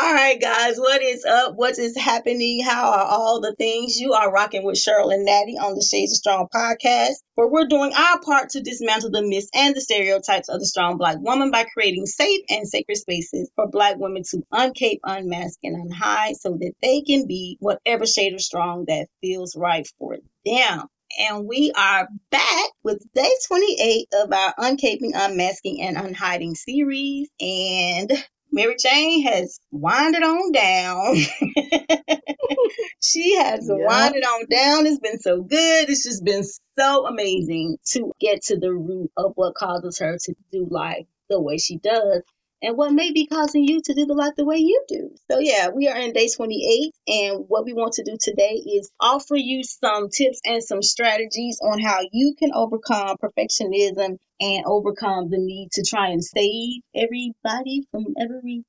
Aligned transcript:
All 0.00 0.14
right, 0.14 0.40
guys, 0.40 0.78
what 0.78 1.02
is 1.02 1.24
up? 1.24 1.56
What 1.56 1.76
is 1.76 1.96
happening? 1.96 2.62
How 2.62 2.92
are 2.92 3.04
all 3.04 3.40
the 3.40 3.54
things? 3.56 3.98
You 3.98 4.12
are 4.12 4.32
rocking 4.32 4.62
with 4.62 4.76
Cheryl 4.76 5.12
and 5.12 5.24
Natty 5.24 5.58
on 5.58 5.74
the 5.74 5.82
Shades 5.82 6.12
of 6.12 6.18
Strong 6.18 6.48
podcast, 6.54 7.14
where 7.34 7.48
we're 7.48 7.66
doing 7.66 7.92
our 7.92 8.20
part 8.20 8.50
to 8.50 8.60
dismantle 8.60 9.10
the 9.10 9.22
myths 9.22 9.48
and 9.52 9.74
the 9.74 9.80
stereotypes 9.80 10.48
of 10.48 10.60
the 10.60 10.66
strong 10.66 10.98
Black 10.98 11.18
woman 11.18 11.50
by 11.50 11.64
creating 11.64 12.06
safe 12.06 12.42
and 12.48 12.68
sacred 12.68 12.96
spaces 12.96 13.50
for 13.56 13.66
Black 13.66 13.96
women 13.96 14.22
to 14.30 14.44
uncape, 14.52 15.00
unmask, 15.02 15.58
and 15.64 15.90
unhide 15.90 16.36
so 16.36 16.50
that 16.50 16.74
they 16.80 17.00
can 17.00 17.26
be 17.26 17.56
whatever 17.58 18.06
shade 18.06 18.34
of 18.34 18.40
strong 18.40 18.84
that 18.86 19.08
feels 19.20 19.56
right 19.56 19.88
for 19.98 20.16
them. 20.46 20.86
And 21.20 21.46
we 21.46 21.72
are 21.76 22.08
back 22.30 22.70
with 22.84 23.02
day 23.14 23.30
28 23.48 24.08
of 24.22 24.32
our 24.32 24.54
Uncaping, 24.58 25.12
Unmasking, 25.14 25.82
and 25.82 25.96
Unhiding 25.96 26.54
series. 26.56 27.28
And 27.40 28.12
Mary 28.52 28.76
Jane 28.78 29.22
has 29.24 29.60
winded 29.70 30.22
on 30.22 30.52
down. 30.52 31.16
she 33.02 33.36
has 33.36 33.68
Yeah. 33.68 33.86
winded 33.86 34.24
on 34.24 34.46
down. 34.50 34.86
It's 34.86 35.00
been 35.00 35.20
so 35.20 35.42
good. 35.42 35.90
It's 35.90 36.04
just 36.04 36.24
been 36.24 36.44
so 36.78 37.06
amazing 37.06 37.78
to 37.92 38.12
get 38.20 38.42
to 38.44 38.58
the 38.58 38.72
root 38.72 39.10
of 39.16 39.32
what 39.36 39.54
causes 39.54 39.98
her 40.00 40.18
to 40.24 40.34
do 40.52 40.66
life 40.70 41.06
the 41.30 41.40
way 41.40 41.58
she 41.58 41.78
does 41.78 42.22
and 42.62 42.76
what 42.76 42.92
may 42.92 43.12
be 43.12 43.26
causing 43.26 43.64
you 43.64 43.80
to 43.82 43.94
do 43.94 44.06
the 44.06 44.14
life 44.14 44.34
the 44.36 44.44
way 44.44 44.56
you 44.56 44.84
do. 44.88 45.10
So 45.30 45.38
yeah, 45.38 45.68
we 45.68 45.88
are 45.88 45.96
in 45.96 46.12
day 46.12 46.28
28 46.28 46.92
and 47.06 47.44
what 47.48 47.64
we 47.64 47.72
want 47.72 47.94
to 47.94 48.04
do 48.04 48.16
today 48.20 48.54
is 48.54 48.90
offer 49.00 49.36
you 49.36 49.62
some 49.64 50.08
tips 50.08 50.40
and 50.44 50.62
some 50.62 50.82
strategies 50.82 51.60
on 51.62 51.80
how 51.80 51.98
you 52.12 52.34
can 52.38 52.50
overcome 52.54 53.16
perfectionism 53.22 54.18
and 54.40 54.64
overcome 54.66 55.30
the 55.30 55.38
need 55.38 55.70
to 55.72 55.84
try 55.84 56.08
and 56.08 56.24
save 56.24 56.82
everybody 56.94 57.86
from 57.90 58.06
everything. 58.20 58.64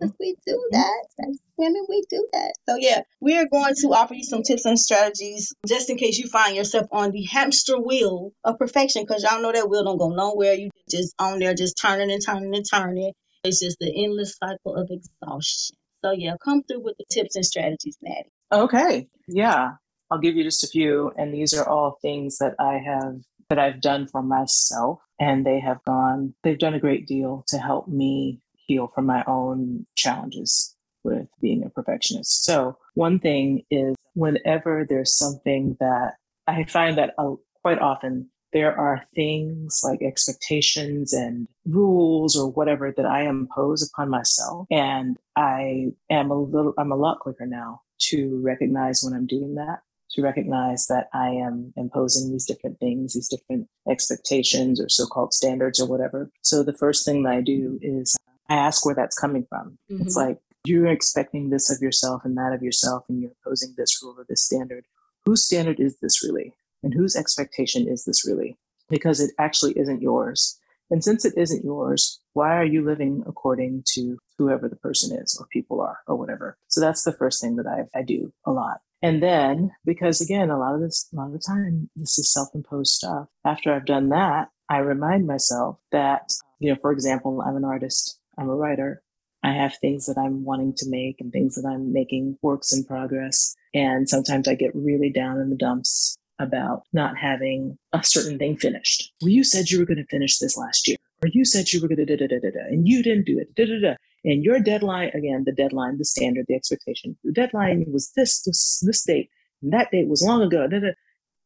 If 0.00 0.12
we 0.18 0.36
do 0.46 0.52
mm-hmm. 0.52 0.76
that. 0.76 1.28
As 1.28 1.38
women, 1.58 1.86
we 1.88 2.02
do 2.08 2.26
that. 2.32 2.54
So 2.68 2.76
yeah, 2.76 3.02
we 3.20 3.36
are 3.38 3.46
going 3.46 3.74
to 3.82 3.88
offer 3.88 4.14
you 4.14 4.24
some 4.24 4.42
tips 4.42 4.64
and 4.64 4.78
strategies 4.78 5.54
just 5.66 5.90
in 5.90 5.96
case 5.96 6.18
you 6.18 6.28
find 6.28 6.56
yourself 6.56 6.86
on 6.92 7.10
the 7.10 7.24
hamster 7.24 7.80
wheel 7.80 8.32
of 8.44 8.58
perfection. 8.58 9.02
Because 9.02 9.22
y'all 9.22 9.42
know 9.42 9.52
that 9.52 9.68
wheel 9.68 9.84
don't 9.84 9.98
go 9.98 10.08
nowhere. 10.08 10.54
You 10.54 10.70
just 10.90 11.14
on 11.18 11.38
there, 11.38 11.54
just 11.54 11.78
turning 11.80 12.10
and 12.10 12.24
turning 12.24 12.54
and 12.54 12.64
turning. 12.68 13.12
It's 13.44 13.60
just 13.60 13.78
the 13.80 13.92
endless 14.04 14.36
cycle 14.36 14.76
of 14.76 14.90
exhaustion. 14.90 15.76
So 16.04 16.12
yeah, 16.12 16.34
come 16.42 16.62
through 16.62 16.82
with 16.82 16.96
the 16.98 17.04
tips 17.10 17.36
and 17.36 17.44
strategies, 17.44 17.96
Natty. 18.02 18.30
Okay. 18.52 19.08
Yeah. 19.28 19.72
I'll 20.10 20.20
give 20.20 20.36
you 20.36 20.44
just 20.44 20.62
a 20.62 20.68
few. 20.68 21.12
And 21.16 21.34
these 21.34 21.52
are 21.54 21.68
all 21.68 21.98
things 22.00 22.38
that 22.38 22.54
I 22.60 22.78
have 22.78 23.16
that 23.48 23.58
I've 23.58 23.80
done 23.80 24.06
for 24.06 24.22
myself. 24.22 25.00
And 25.18 25.44
they 25.44 25.60
have 25.60 25.82
gone, 25.84 26.34
they've 26.42 26.58
done 26.58 26.74
a 26.74 26.80
great 26.80 27.06
deal 27.06 27.44
to 27.48 27.58
help 27.58 27.88
me 27.88 28.40
heal 28.54 28.88
from 28.94 29.06
my 29.06 29.24
own 29.26 29.86
challenges 29.96 30.75
with 31.06 31.28
being 31.40 31.64
a 31.64 31.70
perfectionist. 31.70 32.44
So 32.44 32.76
one 32.94 33.18
thing 33.18 33.62
is 33.70 33.94
whenever 34.14 34.84
there's 34.88 35.16
something 35.16 35.76
that 35.80 36.14
I 36.46 36.64
find 36.64 36.98
that 36.98 37.14
uh, 37.18 37.34
quite 37.62 37.78
often 37.78 38.30
there 38.52 38.78
are 38.78 39.04
things 39.14 39.82
like 39.84 40.00
expectations 40.02 41.12
and 41.12 41.46
rules 41.66 42.36
or 42.38 42.50
whatever 42.50 42.92
that 42.96 43.04
I 43.04 43.28
impose 43.28 43.82
upon 43.82 44.08
myself. 44.08 44.66
And 44.70 45.16
I 45.36 45.88
am 46.10 46.30
a 46.30 46.40
little, 46.40 46.72
I'm 46.78 46.92
a 46.92 46.96
lot 46.96 47.20
quicker 47.20 47.46
now 47.46 47.82
to 48.08 48.40
recognize 48.42 49.02
when 49.02 49.12
I'm 49.12 49.26
doing 49.26 49.56
that, 49.56 49.80
to 50.12 50.22
recognize 50.22 50.86
that 50.86 51.08
I 51.12 51.30
am 51.30 51.74
imposing 51.76 52.30
these 52.30 52.46
different 52.46 52.78
things, 52.78 53.14
these 53.14 53.28
different 53.28 53.68
expectations 53.90 54.80
or 54.80 54.88
so 54.88 55.06
called 55.06 55.34
standards 55.34 55.80
or 55.80 55.86
whatever. 55.86 56.30
So 56.42 56.62
the 56.62 56.72
first 56.72 57.04
thing 57.04 57.24
that 57.24 57.34
I 57.34 57.42
do 57.42 57.78
is 57.82 58.16
I 58.48 58.54
ask 58.54 58.86
where 58.86 58.94
that's 58.94 59.18
coming 59.18 59.44
from. 59.50 59.76
It's 59.88 60.16
like, 60.16 60.38
you're 60.66 60.86
expecting 60.86 61.50
this 61.50 61.70
of 61.70 61.80
yourself 61.80 62.24
and 62.24 62.36
that 62.36 62.52
of 62.52 62.62
yourself, 62.62 63.04
and 63.08 63.20
you're 63.20 63.32
imposing 63.44 63.74
this 63.76 64.02
rule 64.02 64.14
or 64.18 64.26
this 64.28 64.44
standard. 64.44 64.84
Whose 65.24 65.44
standard 65.44 65.80
is 65.80 65.98
this 65.98 66.22
really? 66.22 66.54
And 66.82 66.94
whose 66.94 67.16
expectation 67.16 67.88
is 67.88 68.04
this 68.04 68.26
really? 68.26 68.56
Because 68.88 69.20
it 69.20 69.32
actually 69.38 69.72
isn't 69.78 70.02
yours. 70.02 70.58
And 70.90 71.02
since 71.02 71.24
it 71.24 71.34
isn't 71.36 71.64
yours, 71.64 72.20
why 72.32 72.56
are 72.56 72.64
you 72.64 72.84
living 72.84 73.24
according 73.26 73.82
to 73.94 74.18
whoever 74.38 74.68
the 74.68 74.76
person 74.76 75.18
is 75.18 75.36
or 75.40 75.46
people 75.48 75.80
are 75.80 75.98
or 76.06 76.14
whatever? 76.16 76.56
So 76.68 76.80
that's 76.80 77.02
the 77.02 77.12
first 77.12 77.40
thing 77.40 77.56
that 77.56 77.66
I, 77.66 77.98
I 77.98 78.02
do 78.02 78.32
a 78.44 78.52
lot. 78.52 78.80
And 79.02 79.22
then, 79.22 79.72
because 79.84 80.20
again, 80.20 80.50
a 80.50 80.58
lot 80.58 80.74
of 80.74 80.80
this, 80.80 81.08
a 81.12 81.16
lot 81.16 81.26
of 81.26 81.32
the 81.32 81.38
time, 81.38 81.90
this 81.96 82.18
is 82.18 82.32
self 82.32 82.48
imposed 82.54 82.92
stuff. 82.92 83.28
After 83.44 83.72
I've 83.72 83.84
done 83.84 84.08
that, 84.10 84.48
I 84.68 84.78
remind 84.78 85.26
myself 85.26 85.78
that, 85.92 86.32
you 86.60 86.70
know, 86.70 86.78
for 86.80 86.92
example, 86.92 87.42
I'm 87.42 87.56
an 87.56 87.64
artist, 87.64 88.18
I'm 88.38 88.48
a 88.48 88.54
writer, 88.54 89.02
I 89.46 89.52
have 89.52 89.76
things 89.76 90.06
that 90.06 90.18
I'm 90.18 90.44
wanting 90.44 90.74
to 90.74 90.90
make 90.90 91.20
and 91.20 91.32
things 91.32 91.54
that 91.54 91.68
I'm 91.68 91.92
making 91.92 92.36
works 92.42 92.72
in 92.72 92.82
progress. 92.82 93.54
And 93.72 94.08
sometimes 94.08 94.48
I 94.48 94.56
get 94.56 94.74
really 94.74 95.08
down 95.08 95.38
in 95.38 95.50
the 95.50 95.56
dumps 95.56 96.18
about 96.40 96.82
not 96.92 97.16
having 97.16 97.78
a 97.92 98.02
certain 98.02 98.38
thing 98.38 98.56
finished. 98.56 99.12
Well, 99.22 99.30
you 99.30 99.44
said 99.44 99.70
you 99.70 99.78
were 99.78 99.84
going 99.84 99.98
to 99.98 100.06
finish 100.06 100.38
this 100.38 100.56
last 100.56 100.88
year, 100.88 100.96
or 101.22 101.28
you 101.32 101.44
said 101.44 101.72
you 101.72 101.80
were 101.80 101.86
going 101.86 102.04
to 102.04 102.04
da 102.04 102.16
da 102.16 102.26
da 102.26 102.40
da 102.40 102.50
da, 102.50 102.66
and 102.66 102.88
you 102.88 103.04
didn't 103.04 103.26
do 103.26 103.38
it. 103.38 103.54
Da 103.54 103.66
da 103.66 103.80
da. 103.80 103.94
And 104.24 104.42
your 104.42 104.58
deadline, 104.58 105.10
again, 105.14 105.44
the 105.46 105.52
deadline, 105.52 105.98
the 105.98 106.04
standard, 106.04 106.46
the 106.48 106.56
expectation, 106.56 107.16
the 107.22 107.30
deadline 107.30 107.84
was 107.92 108.10
this, 108.16 108.42
this, 108.42 108.82
this 108.84 109.04
date, 109.04 109.30
and 109.62 109.72
that 109.72 109.92
date 109.92 110.08
was 110.08 110.22
long 110.22 110.42
ago. 110.42 110.66
Da, 110.66 110.80
da. 110.80 110.90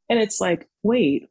And 0.08 0.18
it's 0.18 0.40
like, 0.40 0.68
wait, 0.82 1.28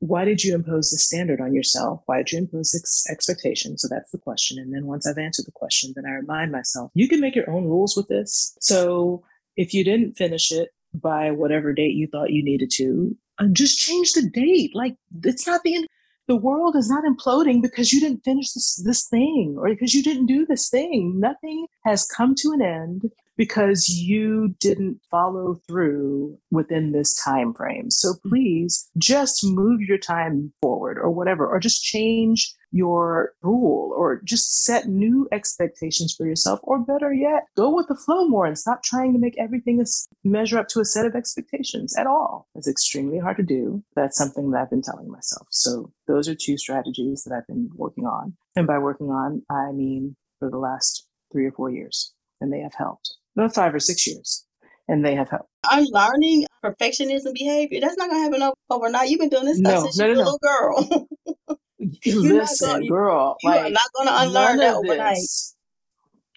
why 0.00 0.24
did 0.24 0.44
you 0.44 0.54
impose 0.54 0.90
the 0.90 0.98
standard 0.98 1.40
on 1.40 1.54
yourself? 1.54 2.02
Why 2.06 2.18
did 2.18 2.32
you 2.32 2.38
impose 2.38 2.70
this 2.70 3.06
expectation? 3.10 3.76
So 3.78 3.88
that's 3.88 4.12
the 4.12 4.18
question. 4.18 4.58
And 4.58 4.72
then 4.72 4.86
once 4.86 5.06
I've 5.06 5.18
answered 5.18 5.46
the 5.46 5.52
question, 5.52 5.92
then 5.94 6.06
I 6.06 6.10
remind 6.10 6.52
myself, 6.52 6.90
you 6.94 7.08
can 7.08 7.20
make 7.20 7.34
your 7.34 7.50
own 7.50 7.64
rules 7.64 7.96
with 7.96 8.08
this. 8.08 8.56
So 8.60 9.24
if 9.56 9.74
you 9.74 9.84
didn't 9.84 10.16
finish 10.16 10.52
it 10.52 10.70
by 10.94 11.32
whatever 11.32 11.72
date 11.72 11.94
you 11.94 12.06
thought 12.06 12.30
you 12.30 12.44
needed 12.44 12.70
to, 12.74 13.16
uh, 13.38 13.46
just 13.52 13.78
change 13.78 14.12
the 14.12 14.28
date. 14.28 14.70
Like 14.74 14.96
it's 15.24 15.46
not 15.46 15.62
the 15.62 15.74
end. 15.74 15.86
The 16.28 16.36
world 16.36 16.76
is 16.76 16.90
not 16.90 17.04
imploding 17.04 17.62
because 17.62 17.92
you 17.92 18.00
didn't 18.00 18.24
finish 18.24 18.52
this, 18.52 18.82
this 18.84 19.08
thing 19.08 19.56
or 19.58 19.68
because 19.70 19.94
you 19.94 20.02
didn't 20.02 20.26
do 20.26 20.46
this 20.46 20.68
thing. 20.68 21.18
Nothing 21.18 21.66
has 21.84 22.06
come 22.06 22.34
to 22.36 22.52
an 22.52 22.62
end 22.62 23.10
because 23.38 23.88
you 23.88 24.54
didn't 24.60 25.00
follow 25.10 25.54
through 25.66 26.36
within 26.50 26.92
this 26.92 27.14
time 27.14 27.54
frame. 27.54 27.90
So 27.90 28.12
mm-hmm. 28.12 28.28
please 28.28 28.90
just 28.98 29.42
move 29.46 29.80
your 29.80 29.96
time 29.96 30.52
forward 30.60 30.98
or 30.98 31.10
whatever, 31.10 31.46
or 31.46 31.58
just 31.58 31.82
change 31.82 32.54
your 32.70 33.32
rule 33.40 33.94
or 33.96 34.20
just 34.24 34.64
set 34.64 34.88
new 34.88 35.26
expectations 35.32 36.14
for 36.14 36.26
yourself. 36.26 36.60
Or 36.64 36.78
better 36.78 37.14
yet, 37.14 37.44
go 37.56 37.74
with 37.74 37.88
the 37.88 37.94
flow 37.94 38.28
more 38.28 38.44
and 38.44 38.58
stop 38.58 38.82
trying 38.82 39.14
to 39.14 39.18
make 39.18 39.38
everything 39.38 39.82
measure 40.24 40.58
up 40.58 40.68
to 40.68 40.80
a 40.80 40.84
set 40.84 41.06
of 41.06 41.14
expectations 41.14 41.96
at 41.96 42.06
all. 42.06 42.48
It's 42.56 42.68
extremely 42.68 43.18
hard 43.18 43.38
to 43.38 43.42
do. 43.42 43.82
That's 43.96 44.18
something 44.18 44.50
that 44.50 44.60
I've 44.60 44.70
been 44.70 44.82
telling 44.82 45.10
myself. 45.10 45.46
So 45.50 45.92
those 46.06 46.28
are 46.28 46.34
two 46.34 46.58
strategies 46.58 47.24
that 47.24 47.34
I've 47.34 47.46
been 47.46 47.70
working 47.74 48.04
on. 48.04 48.36
And 48.56 48.66
by 48.66 48.78
working 48.78 49.10
on, 49.10 49.42
I 49.48 49.72
mean 49.72 50.16
for 50.40 50.50
the 50.50 50.58
last 50.58 51.06
three 51.32 51.46
or 51.46 51.52
four 51.52 51.70
years, 51.70 52.12
and 52.40 52.52
they 52.52 52.60
have 52.60 52.74
helped. 52.74 53.17
No, 53.38 53.48
five 53.48 53.74
or 53.74 53.78
six 53.80 54.06
years, 54.06 54.44
and 54.88 55.04
they 55.04 55.14
have 55.14 55.30
helped. 55.30 55.48
Unlearning 55.70 56.44
perfectionism 56.64 57.32
behavior, 57.34 57.80
that's 57.80 57.96
not 57.96 58.10
going 58.10 58.30
to 58.30 58.38
happen 58.38 58.52
overnight. 58.68 59.08
You've 59.08 59.20
been 59.20 59.28
doing 59.30 59.44
this 59.46 59.58
stuff 59.58 59.74
No, 59.74 59.80
since 59.82 59.98
no, 59.98 60.06
you 60.06 60.10
were 60.10 60.16
no, 60.16 60.22
a 60.22 60.24
little 60.24 60.38
girl. 60.42 61.08
Listen, 62.06 62.68
gonna- 62.70 62.86
girl, 62.88 63.36
you 63.42 63.50
are 63.50 63.56
like 63.62 63.72
not 63.72 63.82
going 63.94 64.08
to 64.08 64.22
unlearn 64.22 64.56
that 64.58 64.74
overnight. 64.76 65.14
this. 65.16 65.54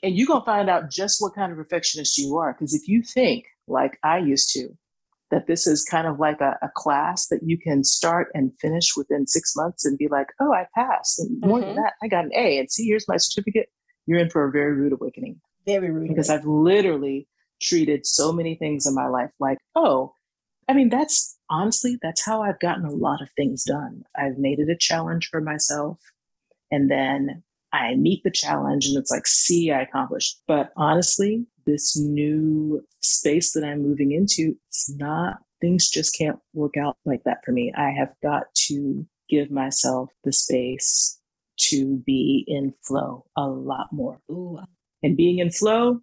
And 0.03 0.15
you're 0.15 0.27
gonna 0.27 0.43
find 0.45 0.69
out 0.69 0.89
just 0.89 1.21
what 1.21 1.35
kind 1.35 1.51
of 1.51 1.57
perfectionist 1.59 2.17
you 2.17 2.35
are. 2.37 2.53
Because 2.53 2.73
if 2.73 2.87
you 2.87 3.03
think, 3.03 3.45
like 3.67 3.99
I 4.03 4.17
used 4.17 4.51
to, 4.53 4.69
that 5.29 5.45
this 5.47 5.67
is 5.67 5.83
kind 5.83 6.07
of 6.07 6.19
like 6.19 6.41
a, 6.41 6.57
a 6.63 6.69
class 6.75 7.27
that 7.27 7.41
you 7.45 7.57
can 7.57 7.83
start 7.83 8.29
and 8.33 8.51
finish 8.59 8.95
within 8.97 9.27
six 9.27 9.53
months 9.55 9.85
and 9.85 9.97
be 9.99 10.07
like, 10.07 10.27
oh, 10.39 10.53
I 10.53 10.65
passed. 10.75 11.19
And 11.19 11.39
more 11.41 11.59
than 11.61 11.69
Mhm. 11.69 11.75
that, 11.75 11.93
I 12.03 12.07
got 12.07 12.25
an 12.25 12.31
A. 12.35 12.57
And 12.59 12.69
see, 12.71 12.85
here's 12.87 13.07
my 13.07 13.17
certificate. 13.17 13.69
You're 14.07 14.17
in 14.19 14.29
for 14.31 14.47
a 14.47 14.51
very 14.51 14.73
rude 14.73 14.91
awakening 14.93 15.39
Very 15.65 15.91
rude. 15.91 16.09
because 16.09 16.29
I've 16.29 16.45
literally 16.45 17.27
treated 17.61 18.05
so 18.05 18.31
many 18.31 18.55
things 18.55 18.87
in 18.87 18.95
my 18.95 19.07
life 19.07 19.31
like, 19.39 19.59
oh, 19.75 20.13
I 20.67 20.73
mean, 20.73 20.89
that's 20.89 21.37
honestly, 21.49 21.97
that's 22.01 22.25
how 22.25 22.41
I've 22.41 22.59
gotten 22.59 22.85
a 22.85 22.91
lot 22.91 23.21
of 23.21 23.29
things 23.35 23.63
done. 23.63 24.03
I've 24.15 24.37
made 24.37 24.59
it 24.59 24.69
a 24.69 24.77
challenge 24.77 25.29
for 25.29 25.41
myself. 25.41 25.99
And 26.71 26.89
then 26.89 27.43
I 27.73 27.95
meet 27.95 28.23
the 28.23 28.31
challenge 28.31 28.85
and 28.87 28.97
it's 28.97 29.11
like, 29.11 29.27
see, 29.27 29.71
I 29.71 29.81
accomplished. 29.81 30.41
But 30.47 30.71
honestly, 30.77 31.45
this 31.65 31.97
new 31.97 32.85
space 33.01 33.53
that 33.53 33.63
I'm 33.63 33.81
moving 33.81 34.11
into, 34.11 34.55
it's 34.69 34.89
not, 34.95 35.39
things 35.59 35.89
just 35.89 36.17
can't 36.17 36.39
work 36.53 36.77
out 36.77 36.97
like 37.05 37.23
that 37.25 37.43
for 37.45 37.51
me. 37.51 37.73
I 37.75 37.91
have 37.91 38.13
got 38.23 38.53
to 38.67 39.05
give 39.29 39.51
myself 39.51 40.11
the 40.23 40.33
space 40.33 41.19
to 41.57 41.97
be 42.05 42.43
in 42.47 42.73
flow 42.83 43.25
a 43.37 43.47
lot 43.47 43.87
more. 43.91 44.19
Ooh, 44.31 44.59
And 45.03 45.17
being 45.17 45.39
in 45.39 45.51
flow 45.51 46.01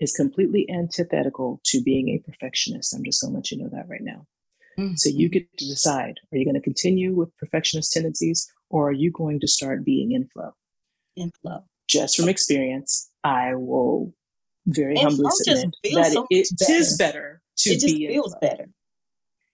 is 0.00 0.12
completely 0.12 0.68
antithetical 0.70 1.60
to 1.66 1.82
being 1.82 2.08
a 2.08 2.18
perfectionist. 2.18 2.94
I'm 2.94 3.04
just 3.04 3.22
going 3.22 3.32
to 3.32 3.36
let 3.36 3.50
you 3.50 3.58
know 3.58 3.70
that 3.72 3.88
right 3.88 4.02
now. 4.02 4.26
So 4.96 5.08
you 5.08 5.30
mm-hmm. 5.30 5.32
get 5.32 5.56
to 5.56 5.66
decide 5.66 6.16
are 6.30 6.36
you 6.36 6.44
going 6.44 6.54
to 6.54 6.60
continue 6.60 7.14
with 7.14 7.34
perfectionist 7.38 7.92
tendencies 7.92 8.46
or 8.68 8.90
are 8.90 8.92
you 8.92 9.10
going 9.10 9.40
to 9.40 9.48
start 9.48 9.86
being 9.86 10.12
in 10.12 10.28
flow? 10.28 10.52
in 11.16 11.32
flow. 11.42 11.64
Just 11.88 12.16
from 12.16 12.28
experience, 12.28 13.10
I 13.24 13.54
will 13.54 14.12
very 14.66 14.96
And 14.96 15.08
humbly 15.08 15.30
submit 15.30 15.74
that 15.94 16.12
so 16.12 16.26
it 16.30 16.48
much 16.60 16.70
is 16.70 16.96
better 16.96 17.40
to 17.58 17.70
It 17.70 17.80
just 17.80 17.94
be 17.94 18.06
in 18.06 18.12
feels 18.12 18.32
flow. 18.32 18.40
better. 18.40 18.66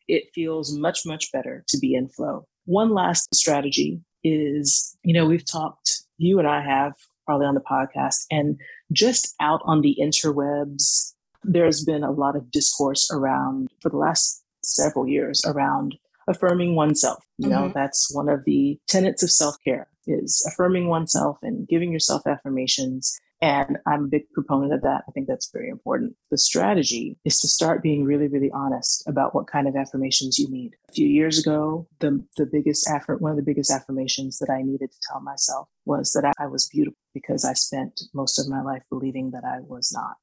It 0.08 0.24
feels 0.34 0.76
much, 0.76 1.06
much 1.06 1.30
better 1.32 1.64
to 1.68 1.78
be 1.78 1.94
in 1.94 2.08
flow. 2.08 2.46
One 2.64 2.90
last 2.90 3.32
strategy 3.34 4.00
is, 4.24 4.96
you 5.04 5.14
know, 5.14 5.26
we've 5.26 5.44
talked, 5.44 6.02
you 6.18 6.38
and 6.38 6.48
I 6.48 6.62
have 6.62 6.94
probably 7.26 7.46
on 7.46 7.54
the 7.54 7.60
podcast 7.60 8.24
and 8.30 8.58
just 8.92 9.34
out 9.40 9.60
on 9.64 9.80
the 9.80 9.96
interwebs, 10.00 11.12
there's 11.44 11.84
been 11.84 12.04
a 12.04 12.10
lot 12.12 12.36
of 12.36 12.50
discourse 12.50 13.10
around 13.10 13.68
for 13.80 13.88
the 13.88 13.96
last 13.96 14.42
several 14.64 15.06
years 15.08 15.42
around 15.46 15.96
affirming 16.28 16.76
oneself. 16.76 17.24
You 17.38 17.48
know, 17.48 17.62
Mhm. 17.68 17.74
that's 17.74 18.14
one 18.14 18.28
of 18.28 18.44
the 18.44 18.78
tenets 18.86 19.22
of 19.22 19.30
self-care 19.30 19.88
is 20.06 20.44
affirming 20.48 20.88
oneself 20.88 21.38
and 21.42 21.66
giving 21.66 21.92
yourself 21.92 22.26
affirmations. 22.26 23.18
And 23.42 23.78
I'm 23.88 24.04
a 24.04 24.06
big 24.06 24.30
proponent 24.32 24.72
of 24.72 24.82
that. 24.82 25.02
I 25.08 25.10
think 25.10 25.26
that's 25.26 25.50
very 25.52 25.68
important. 25.68 26.14
The 26.30 26.38
strategy 26.38 27.18
is 27.24 27.40
to 27.40 27.48
start 27.48 27.82
being 27.82 28.04
really, 28.04 28.28
really 28.28 28.52
honest 28.52 29.02
about 29.08 29.34
what 29.34 29.48
kind 29.48 29.66
of 29.66 29.74
affirmations 29.74 30.38
you 30.38 30.48
need. 30.48 30.76
A 30.88 30.92
few 30.92 31.08
years 31.08 31.40
ago, 31.40 31.88
the, 31.98 32.24
the 32.36 32.46
biggest 32.46 32.88
affirm, 32.88 33.18
one 33.18 33.32
of 33.32 33.36
the 33.36 33.42
biggest 33.42 33.72
affirmations 33.72 34.38
that 34.38 34.48
I 34.48 34.62
needed 34.62 34.92
to 34.92 34.98
tell 35.10 35.20
myself 35.20 35.68
was 35.84 36.12
that 36.12 36.32
I 36.38 36.46
was 36.46 36.68
beautiful 36.68 36.96
because 37.14 37.44
I 37.44 37.54
spent 37.54 38.00
most 38.14 38.38
of 38.38 38.48
my 38.48 38.62
life 38.62 38.84
believing 38.88 39.32
that 39.32 39.42
I 39.44 39.58
was 39.60 39.92
not. 39.92 40.16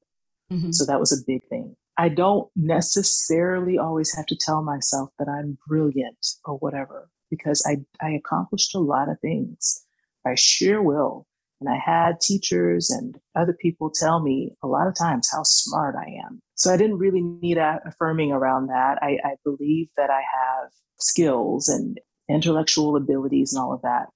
Mhm. 0.50 0.74
So 0.74 0.86
that 0.86 0.98
was 0.98 1.12
a 1.12 1.22
big 1.26 1.44
thing. 1.48 1.76
I 1.98 2.08
don't 2.08 2.48
necessarily 2.56 3.76
always 3.76 4.14
have 4.14 4.24
to 4.26 4.36
tell 4.36 4.62
myself 4.62 5.10
that 5.18 5.28
I'm 5.28 5.58
brilliant 5.68 6.26
or 6.46 6.56
whatever 6.56 7.10
because 7.28 7.62
I, 7.66 7.84
I 8.04 8.12
accomplished 8.12 8.74
a 8.74 8.78
lot 8.78 9.10
of 9.10 9.20
things 9.20 9.84
by 10.24 10.34
sheer 10.36 10.80
will. 10.82 11.26
And 11.60 11.68
I 11.68 11.76
had 11.76 12.20
teachers 12.20 12.90
and 12.90 13.18
other 13.36 13.52
people 13.52 13.90
tell 13.90 14.22
me 14.22 14.56
a 14.62 14.66
lot 14.66 14.86
of 14.88 14.94
times 14.96 15.28
how 15.30 15.42
smart 15.42 15.94
I 15.94 16.10
am. 16.26 16.40
So 16.54 16.72
I 16.72 16.76
didn't 16.76 16.98
really 16.98 17.20
need 17.20 17.58
affirming 17.58 18.32
around 18.32 18.68
that. 18.68 18.98
I, 19.02 19.18
I 19.24 19.34
believe 19.44 19.88
that 19.96 20.10
I 20.10 20.20
have 20.20 20.70
skills 20.98 21.68
and 21.68 22.00
intellectual 22.28 22.96
abilities 22.96 23.52
and 23.52 23.62
all 23.62 23.74
of 23.74 23.82
that. 23.82 24.06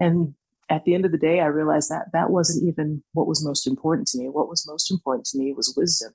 And 0.00 0.34
at 0.70 0.84
the 0.84 0.94
end 0.94 1.04
of 1.04 1.12
the 1.12 1.18
day, 1.18 1.40
I 1.40 1.46
realized 1.46 1.90
that 1.90 2.06
that 2.12 2.30
wasn't 2.30 2.66
even 2.66 3.02
what 3.12 3.26
was 3.26 3.44
most 3.44 3.66
important 3.66 4.08
to 4.08 4.18
me. 4.18 4.28
What 4.28 4.48
was 4.48 4.66
most 4.66 4.90
important 4.90 5.26
to 5.26 5.38
me 5.38 5.52
was 5.52 5.74
wisdom. 5.76 6.12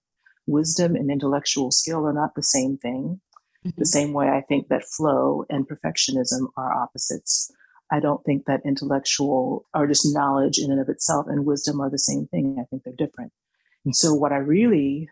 Wisdom 0.47 0.95
and 0.95 1.11
intellectual 1.11 1.71
skill 1.71 2.05
are 2.05 2.13
not 2.13 2.35
the 2.35 2.43
same 2.43 2.77
thing. 2.77 3.21
The 3.63 3.71
Mhm. 3.83 3.87
same 3.87 4.13
way 4.13 4.29
I 4.29 4.41
think 4.41 4.69
that 4.69 4.85
flow 4.85 5.45
and 5.49 5.67
perfectionism 5.67 6.47
are 6.57 6.73
opposites. 6.73 7.51
I 7.91 7.99
don't 7.99 8.23
think 8.23 8.45
that 8.45 8.61
intellectual 8.65 9.65
or 9.73 9.85
just 9.87 10.13
knowledge 10.13 10.57
in 10.59 10.71
and 10.71 10.79
of 10.79 10.89
itself 10.89 11.25
and 11.27 11.45
wisdom 11.45 11.81
are 11.81 11.89
the 11.89 11.99
same 11.99 12.27
thing. 12.27 12.57
I 12.59 12.63
think 12.69 12.83
they're 12.83 12.93
different. 12.93 13.33
And 13.85 13.95
so 13.95 14.13
what 14.13 14.31
I 14.31 14.37
really, 14.37 15.09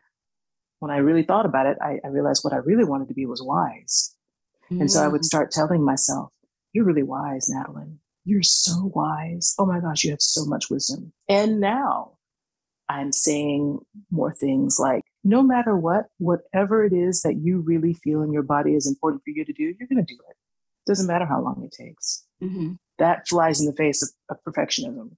when 0.80 0.92
I 0.92 0.98
really 0.98 1.24
thought 1.24 1.46
about 1.46 1.66
it, 1.66 1.78
I, 1.82 2.00
I 2.04 2.08
realized 2.08 2.44
what 2.44 2.54
I 2.54 2.58
really 2.58 2.86
wanted 2.86 3.10
to 3.10 3.14
be 3.14 3.26
was 3.26 3.44
wise. 3.44 4.16
And 4.70 4.90
so 4.92 5.04
I 5.04 5.08
would 5.08 5.22
Mm. 5.22 5.26
start 5.26 5.52
telling 5.52 5.84
myself, 5.84 6.32
you're 6.74 6.86
really 6.86 7.04
wise, 7.04 7.50
Natalie. 7.50 8.00
You're 8.24 8.44
so 8.44 8.92
wise. 8.94 9.56
Oh 9.58 9.66
my 9.66 9.80
gosh, 9.80 10.04
you 10.04 10.12
have 10.12 10.22
so 10.22 10.46
much 10.46 10.70
wisdom. 10.70 11.12
And 11.28 11.60
now 11.60 12.18
I'm 12.88 13.12
saying 13.12 13.80
more 14.12 14.34
things 14.34 14.78
like, 14.80 15.04
no 15.24 15.42
matter 15.42 15.76
what, 15.76 16.06
whatever 16.20 16.86
it 16.86 16.94
is 16.94 17.24
that 17.24 17.38
you 17.38 17.60
really 17.60 17.94
feel 17.94 18.22
in 18.22 18.32
your 18.32 18.44
body 18.44 18.76
is 18.76 18.88
important 18.88 19.24
for 19.24 19.32
you 19.32 19.44
to 19.44 19.54
do, 19.54 19.64
you're 19.64 19.88
going 19.88 20.06
to 20.06 20.14
do 20.14 20.20
it. 20.30 20.36
Doesn't 20.86 21.08
matter 21.08 21.26
how 21.26 21.42
long 21.42 21.64
it 21.64 21.72
takes. 21.72 22.26
Mhm. 22.42 22.78
That 22.98 23.28
flies 23.28 23.60
in 23.62 23.68
the 23.68 23.76
face 23.76 24.02
of, 24.04 24.10
of 24.30 24.44
perfectionism. 24.44 25.12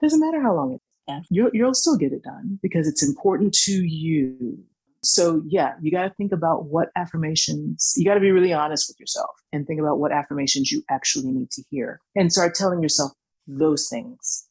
Doesn't 0.00 0.20
matter 0.20 0.40
how 0.40 0.54
long 0.54 0.74
it 0.74 0.80
Yeah. 1.06 1.16
takes. 1.18 1.28
You'll, 1.30 1.50
you'll 1.52 1.74
still 1.74 1.96
get 1.96 2.12
it 2.12 2.22
done 2.22 2.58
because 2.62 2.86
it's 2.88 3.02
important 3.06 3.52
to 3.64 3.72
you. 3.72 4.58
So 5.02 5.42
yeah, 5.46 5.74
you 5.80 5.90
got 5.92 6.04
to 6.08 6.14
think 6.14 6.32
about 6.32 6.66
what 6.66 6.88
affirmations, 6.96 7.94
you 7.96 8.04
got 8.04 8.14
to 8.14 8.20
be 8.20 8.32
really 8.32 8.52
honest 8.52 8.88
with 8.88 8.98
yourself 8.98 9.30
and 9.52 9.66
think 9.66 9.80
about 9.80 9.98
what 10.00 10.10
affirmations 10.12 10.72
you 10.72 10.82
actually 10.90 11.30
need 11.30 11.50
to 11.52 11.62
hear 11.70 12.00
and 12.16 12.32
start 12.32 12.54
telling 12.54 12.82
yourself 12.82 13.12
those 13.46 13.88
things 13.88 14.46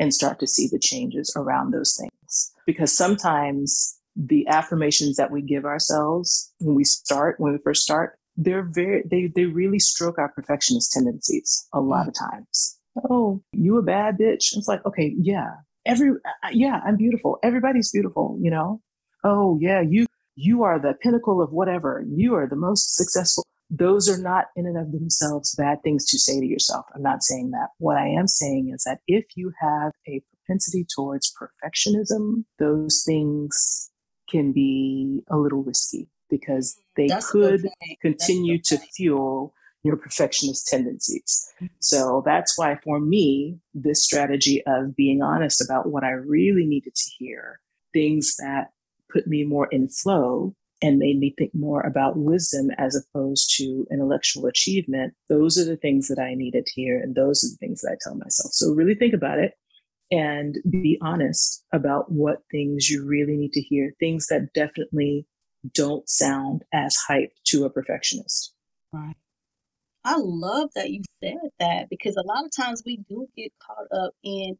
and 0.00 0.12
start 0.12 0.38
to 0.40 0.46
see 0.46 0.68
the 0.70 0.78
changes 0.78 1.32
around 1.36 1.70
those 1.72 1.96
things. 1.96 2.52
Because 2.66 2.94
sometimes 2.96 3.96
the 4.16 4.46
affirmations 4.48 5.16
that 5.16 5.30
we 5.30 5.40
give 5.40 5.64
ourselves 5.64 6.52
when 6.58 6.74
we 6.74 6.84
start, 6.84 7.38
when 7.38 7.52
we 7.52 7.58
first 7.58 7.82
start, 7.82 8.18
they're 8.36 8.68
very, 8.70 9.02
they, 9.10 9.32
they 9.34 9.46
really 9.46 9.78
stroke 9.78 10.18
our 10.18 10.28
perfectionist 10.28 10.92
tendencies 10.92 11.66
a 11.72 11.80
lot 11.80 12.08
of 12.08 12.14
times. 12.14 12.78
Oh, 13.08 13.42
you 13.52 13.78
a 13.78 13.82
bad 13.82 14.18
bitch. 14.18 14.56
It's 14.56 14.68
like, 14.68 14.84
okay, 14.86 15.14
yeah, 15.18 15.50
every, 15.84 16.10
uh, 16.10 16.48
yeah, 16.52 16.80
I'm 16.86 16.96
beautiful. 16.96 17.38
Everybody's 17.42 17.90
beautiful, 17.90 18.38
you 18.40 18.50
know? 18.50 18.80
Oh 19.24 19.58
yeah, 19.60 19.80
you, 19.80 20.06
you 20.34 20.62
are 20.62 20.78
the 20.78 20.94
pinnacle 21.02 21.42
of 21.42 21.52
whatever. 21.52 22.04
You 22.08 22.34
are 22.34 22.46
the 22.48 22.56
most 22.56 22.96
successful. 22.96 23.44
Those 23.68 24.08
are 24.08 24.18
not 24.18 24.46
in 24.54 24.66
and 24.66 24.78
of 24.78 24.92
themselves 24.92 25.54
bad 25.56 25.82
things 25.82 26.06
to 26.06 26.18
say 26.18 26.38
to 26.38 26.46
yourself. 26.46 26.86
I'm 26.94 27.02
not 27.02 27.22
saying 27.22 27.50
that. 27.50 27.68
What 27.78 27.96
I 27.96 28.06
am 28.06 28.28
saying 28.28 28.70
is 28.72 28.84
that 28.84 29.00
if 29.08 29.24
you 29.34 29.52
have 29.60 29.92
a 30.06 30.22
propensity 30.46 30.86
towards 30.94 31.32
perfectionism, 31.34 32.44
those 32.58 33.02
things 33.04 33.90
can 34.30 34.52
be 34.52 35.22
a 35.30 35.36
little 35.36 35.62
risky 35.62 36.08
because 36.30 36.78
they 36.96 37.06
That's 37.06 37.30
could. 37.30 37.68
Continue 38.00 38.58
to 38.62 38.78
fuel 38.78 39.54
your 39.82 39.96
perfectionist 39.96 40.66
tendencies. 40.66 41.48
So 41.78 42.22
that's 42.26 42.58
why 42.58 42.78
for 42.82 42.98
me, 43.00 43.58
this 43.72 44.04
strategy 44.04 44.62
of 44.66 44.96
being 44.96 45.22
honest 45.22 45.62
about 45.64 45.90
what 45.90 46.04
I 46.04 46.10
really 46.10 46.66
needed 46.66 46.94
to 46.94 47.10
hear, 47.18 47.60
things 47.92 48.36
that 48.38 48.72
put 49.12 49.26
me 49.26 49.44
more 49.44 49.68
in 49.68 49.88
flow 49.88 50.54
and 50.82 50.98
made 50.98 51.18
me 51.18 51.34
think 51.38 51.52
more 51.54 51.80
about 51.80 52.18
wisdom 52.18 52.70
as 52.76 52.94
opposed 52.96 53.56
to 53.56 53.86
intellectual 53.90 54.46
achievement, 54.46 55.14
those 55.28 55.56
are 55.56 55.64
the 55.64 55.76
things 55.76 56.08
that 56.08 56.18
I 56.18 56.34
needed 56.34 56.66
to 56.66 56.72
hear. 56.72 57.00
And 57.00 57.14
those 57.14 57.44
are 57.44 57.48
the 57.48 57.56
things 57.56 57.80
that 57.80 57.92
I 57.92 57.96
tell 58.02 58.16
myself. 58.16 58.52
So 58.52 58.72
really 58.72 58.94
think 58.94 59.14
about 59.14 59.38
it 59.38 59.54
and 60.10 60.58
be 60.68 60.98
honest 61.00 61.64
about 61.72 62.12
what 62.12 62.42
things 62.50 62.90
you 62.90 63.06
really 63.06 63.36
need 63.36 63.52
to 63.52 63.60
hear, 63.60 63.92
things 63.98 64.26
that 64.26 64.52
definitely 64.52 65.26
don't 65.74 66.08
sound 66.08 66.62
as 66.72 66.96
hype 66.96 67.32
to 67.46 67.64
a 67.64 67.70
perfectionist. 67.70 68.52
Right. 68.92 69.16
I 70.04 70.16
love 70.18 70.70
that 70.76 70.90
you 70.90 71.02
said 71.22 71.50
that 71.58 71.88
because 71.90 72.16
a 72.16 72.26
lot 72.26 72.44
of 72.44 72.54
times 72.54 72.82
we 72.86 72.98
do 73.08 73.26
get 73.36 73.52
caught 73.58 73.86
up 73.90 74.12
in 74.22 74.56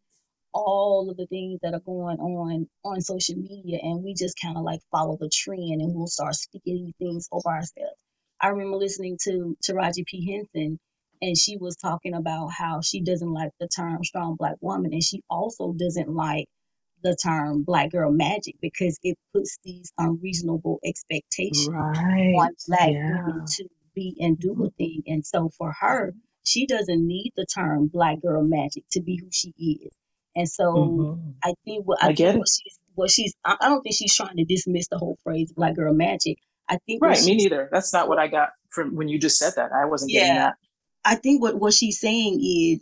all 0.52 1.08
of 1.10 1.16
the 1.16 1.26
things 1.26 1.60
that 1.62 1.74
are 1.74 1.80
going 1.80 2.18
on 2.18 2.68
on 2.84 3.00
social 3.00 3.36
media 3.36 3.78
and 3.82 4.02
we 4.02 4.14
just 4.14 4.40
kind 4.40 4.56
of 4.56 4.64
like 4.64 4.80
follow 4.90 5.16
the 5.20 5.30
trend 5.32 5.80
and 5.80 5.94
we'll 5.94 6.06
start 6.06 6.34
speaking 6.34 6.86
these 6.86 6.94
things 6.98 7.28
over 7.30 7.48
ourselves. 7.48 7.96
I 8.40 8.48
remember 8.48 8.78
listening 8.78 9.18
to 9.24 9.56
Taraji 9.64 10.04
P. 10.06 10.32
Henson 10.32 10.78
and 11.22 11.36
she 11.36 11.58
was 11.58 11.76
talking 11.76 12.14
about 12.14 12.48
how 12.48 12.80
she 12.80 13.02
doesn't 13.02 13.32
like 13.32 13.52
the 13.60 13.68
term 13.68 14.02
strong 14.02 14.36
black 14.36 14.56
woman 14.60 14.92
and 14.92 15.04
she 15.04 15.22
also 15.30 15.72
doesn't 15.72 16.08
like 16.08 16.46
the 17.06 17.16
term 17.16 17.64
black 17.64 17.92
girl 17.92 18.12
magic 18.12 18.56
because 18.62 18.98
it 19.04 19.18
puts 19.34 19.58
these 19.64 19.92
unreasonable 19.98 20.80
expectations 20.84 21.68
Right. 21.68 22.34
on 22.34 22.50
black 22.68 22.90
Yeah. 22.90 23.08
women 23.26 23.44
to 23.56 23.68
be 23.94 24.16
and 24.20 24.38
do 24.38 24.64
a 24.66 24.70
thing. 24.72 25.04
And 25.08 25.26
so 25.26 25.50
for 25.58 25.72
her, 25.80 26.14
she 26.44 26.66
doesn't 26.66 27.06
need 27.06 27.32
the 27.36 27.46
term 27.46 27.88
black 27.88 28.22
girl 28.22 28.44
magic 28.44 28.84
to 28.92 29.02
be 29.02 29.18
who 29.18 29.28
she 29.32 29.54
is. 29.58 29.92
And 30.36 30.48
so 30.48 30.74
Mhm. 30.74 31.34
I 31.44 31.54
think 31.64 31.86
what 31.86 32.02
I, 32.02 32.08
I 32.10 32.14
think 32.14 32.38
what 32.40 32.48
she's 32.48 32.78
what 32.96 33.10
she's 33.10 33.34
I 33.44 33.56
I 33.60 33.68
don't 33.70 33.82
think 33.82 33.96
she's 33.96 34.14
trying 34.16 34.36
to 34.38 34.44
dismiss 34.44 34.88
the 34.88 34.98
whole 34.98 35.18
phrase 35.24 35.52
black 35.54 35.76
girl 35.76 35.94
magic. 35.94 36.38
I 36.68 36.78
think 36.86 37.02
Right. 37.02 37.22
Me 37.24 37.36
neither. 37.36 37.68
That's 37.72 37.92
not 37.94 38.08
what 38.08 38.18
I 38.18 38.28
got 38.28 38.50
from 38.70 38.96
when 38.96 39.08
you 39.08 39.18
just 39.18 39.38
said 39.38 39.54
that. 39.56 39.72
I 39.72 39.86
wasn't 39.86 40.12
getting 40.12 40.36
that. 40.36 40.56
I 41.04 41.16
think 41.16 41.42
what 41.42 41.58
what 41.60 41.74
she's 41.74 42.00
saying 42.00 42.40
is 42.42 42.80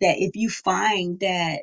that 0.00 0.18
if 0.18 0.36
you 0.36 0.50
find 0.50 1.20
that 1.20 1.62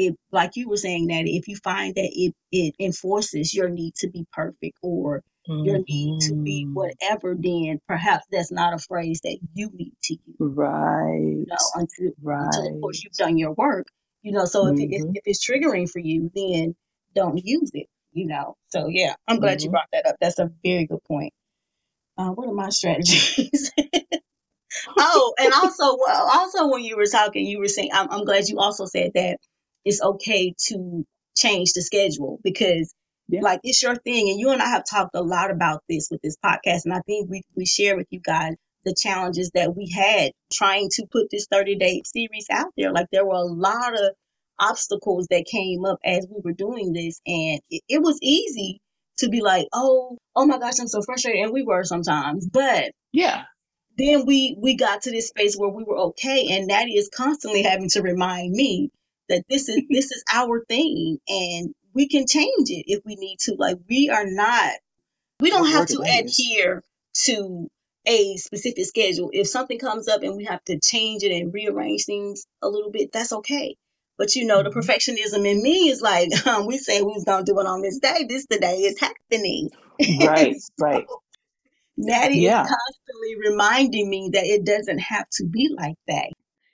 it 0.00 0.16
like 0.32 0.56
you 0.56 0.70
were 0.70 0.78
saying 0.78 1.08
that 1.08 1.26
if 1.26 1.48
you 1.48 1.56
find 1.56 1.96
that 1.96 2.10
it 2.12 2.34
it 2.52 2.76
enforces 2.80 3.54
your 3.54 3.70
need 3.70 3.94
to 3.96 4.10
be 4.10 4.26
perfect 4.32 4.78
or 4.82 5.22
your 5.62 5.80
need 5.88 6.14
to 6.22 6.34
be 6.44 6.68
Mhm. 6.68 6.74
whatever, 6.74 7.36
then 7.38 7.80
perhaps 7.88 8.26
that's 8.32 8.52
not 8.52 8.74
a 8.74 8.78
phrase 8.78 9.20
that 9.24 9.38
you 9.54 9.70
need 9.74 9.94
to 10.04 10.14
use. 10.14 10.38
Right. 10.40 11.46
You 11.46 11.48
know, 11.50 11.70
until 11.74 12.12
until 12.42 12.64
of 12.66 12.72
course 12.82 13.04
you've 13.04 13.14
done 13.14 13.38
your 13.38 13.52
work. 13.52 13.86
You 14.22 14.32
know, 14.32 14.46
so 14.46 14.68
if 14.68 14.80
it, 14.80 14.88
if, 14.90 15.02
hmm 15.02 15.12
if 15.14 15.22
it's 15.26 15.46
triggering 15.46 15.90
for 15.90 16.00
you, 16.00 16.30
then 16.34 16.76
don't 17.14 17.40
use 17.44 17.70
it. 17.74 17.88
You 18.12 18.26
know, 18.28 18.56
so 18.70 18.88
yeah, 18.88 19.14
I'm 19.28 19.40
glad 19.40 19.62
you 19.64 19.70
hmm 19.70 19.72
brought 19.72 19.88
that 19.92 20.06
up. 20.06 20.16
That's 20.20 20.38
a 20.40 20.50
very 20.64 20.86
good 20.86 21.04
point. 21.08 21.32
Uh, 22.18 22.30
what 22.30 22.48
are 22.48 22.54
my 22.54 22.70
strategies? 22.70 23.72
oh, 24.98 25.34
and 25.38 25.52
also, 25.52 25.98
well, 26.00 26.30
also 26.32 26.68
when 26.68 26.82
you 26.84 26.96
were 26.96 27.06
talking, 27.06 27.46
you 27.46 27.58
were 27.60 27.68
saying, 27.68 27.90
I'm, 27.92 28.10
I'm 28.10 28.24
glad 28.24 28.48
you 28.48 28.58
also 28.60 28.86
said 28.86 29.12
that 29.14 29.38
it's 29.84 30.02
okay 30.02 30.54
to 30.68 31.04
change 31.36 31.72
the 31.74 31.82
schedule 31.82 32.38
because 32.42 32.92
Yeah. 33.28 33.42
Like 33.42 33.60
it's 33.62 33.82
your 33.82 33.94
thing. 33.96 34.28
And 34.30 34.40
you 34.40 34.50
and 34.50 34.60
I 34.60 34.66
have 34.68 34.84
talked 34.90 35.14
a 35.14 35.22
lot 35.22 35.50
about 35.52 35.82
this 35.88 36.08
with 36.10 36.20
this 36.22 36.36
podcast. 36.44 36.84
And 36.84 36.92
I 36.94 37.00
think 37.06 37.30
we, 37.30 37.42
we 37.56 37.64
share 37.64 37.96
with 37.96 38.08
you 38.10 38.20
guys 38.20 38.54
the 38.84 38.94
challenges 38.98 39.50
that 39.54 39.76
we 39.76 39.88
had 39.94 40.32
trying 40.52 40.88
to 40.92 41.06
put 41.12 41.28
this 41.30 41.46
30 41.52 41.76
day 41.76 42.02
series 42.04 42.46
out 42.50 42.72
there. 42.76 42.92
Like 42.92 43.06
there 43.12 43.24
were 43.24 43.34
a 43.34 43.44
lot 43.44 43.94
of 43.94 44.10
obstacles 44.58 45.26
that 45.30 45.46
came 45.50 45.84
up 45.84 45.98
as 46.04 46.26
we 46.28 46.40
were 46.44 46.52
doing 46.52 46.92
this. 46.92 47.20
And 47.26 47.60
it, 47.70 47.82
it 47.88 48.02
was 48.02 48.18
easy 48.20 48.80
to 49.18 49.28
be 49.28 49.40
like, 49.42 49.68
oh, 49.72 50.18
oh 50.34 50.46
my 50.46 50.58
gosh, 50.58 50.80
I'm 50.80 50.88
so 50.88 51.02
frustrated. 51.02 51.42
And 51.44 51.52
we 51.52 51.62
were 51.62 51.84
sometimes. 51.84 52.48
But 52.48 52.90
Yeah. 53.12 53.44
then 53.96 54.26
we 54.26 54.56
we 54.58 54.76
got 54.76 55.02
to 55.02 55.10
this 55.10 55.28
space 55.28 55.56
where 55.56 55.70
we 55.70 55.84
were 55.84 55.98
okay 56.08 56.48
and 56.56 56.66
Natty 56.66 56.92
is 56.96 57.10
constantly 57.14 57.62
having 57.62 57.88
to 57.90 58.02
remind 58.02 58.52
me 58.52 58.90
that 59.30 59.44
this 59.50 59.70
is 59.70 59.82
this 59.90 60.12
is 60.12 60.24
our 60.34 60.64
thing 60.68 61.18
and 61.28 61.74
we 61.94 62.08
can 62.08 62.26
change 62.28 62.70
it 62.70 62.84
if 62.88 63.02
we 63.06 63.16
need 63.16 63.38
to 63.40 63.56
like 63.58 63.78
we 63.90 64.10
are 64.10 64.26
not 64.26 64.72
we 65.40 65.50
don't 65.50 65.68
have 65.68 65.86
to 65.86 65.98
did 65.98 66.06
I 66.06 66.18
use? 66.22 66.40
adhere 66.40 66.82
to 67.26 67.68
a 68.06 68.36
specific 68.38 68.86
schedule 68.86 69.30
if 69.32 69.48
something 69.48 69.78
comes 69.78 70.08
up 70.08 70.22
and 70.22 70.36
we 70.36 70.44
have 70.46 70.64
to 70.64 70.80
change 70.80 71.24
it 71.24 71.32
and 71.32 71.54
rearrange 71.54 72.04
things 72.06 72.46
a 72.62 72.68
little 72.68 72.92
bit 72.92 73.12
that's 73.12 73.32
okay 73.32 73.76
but 74.18 74.36
you 74.36 74.46
know 74.46 74.62
the 74.62 74.70
Mhm. 74.70 74.74
perfectionism 74.74 75.46
in 75.46 75.62
me 75.62 75.90
is 75.90 76.02
like 76.02 76.30
um, 76.48 76.66
we 76.66 76.78
say 76.78 77.02
we 77.02 77.12
was 77.12 77.24
gonna 77.24 77.44
do 77.44 77.60
it 77.60 77.66
on 77.66 77.82
this 77.82 77.98
day 78.00 78.26
this 78.28 78.46
the 78.50 78.58
day 78.58 78.78
is 78.78 79.00
happening 79.00 79.70
Right. 80.08 80.56
Right. 80.78 81.06
Natty 81.96 82.44
Yeah. 82.44 82.62
is 82.62 82.68
constantly 82.68 83.36
reminding 83.50 84.10
me 84.10 84.30
that 84.34 84.44
it 84.46 84.64
doesn't 84.64 84.98
have 85.00 85.26
to 85.34 85.46
be 85.46 85.70
like 85.76 85.96
that. 86.08 86.30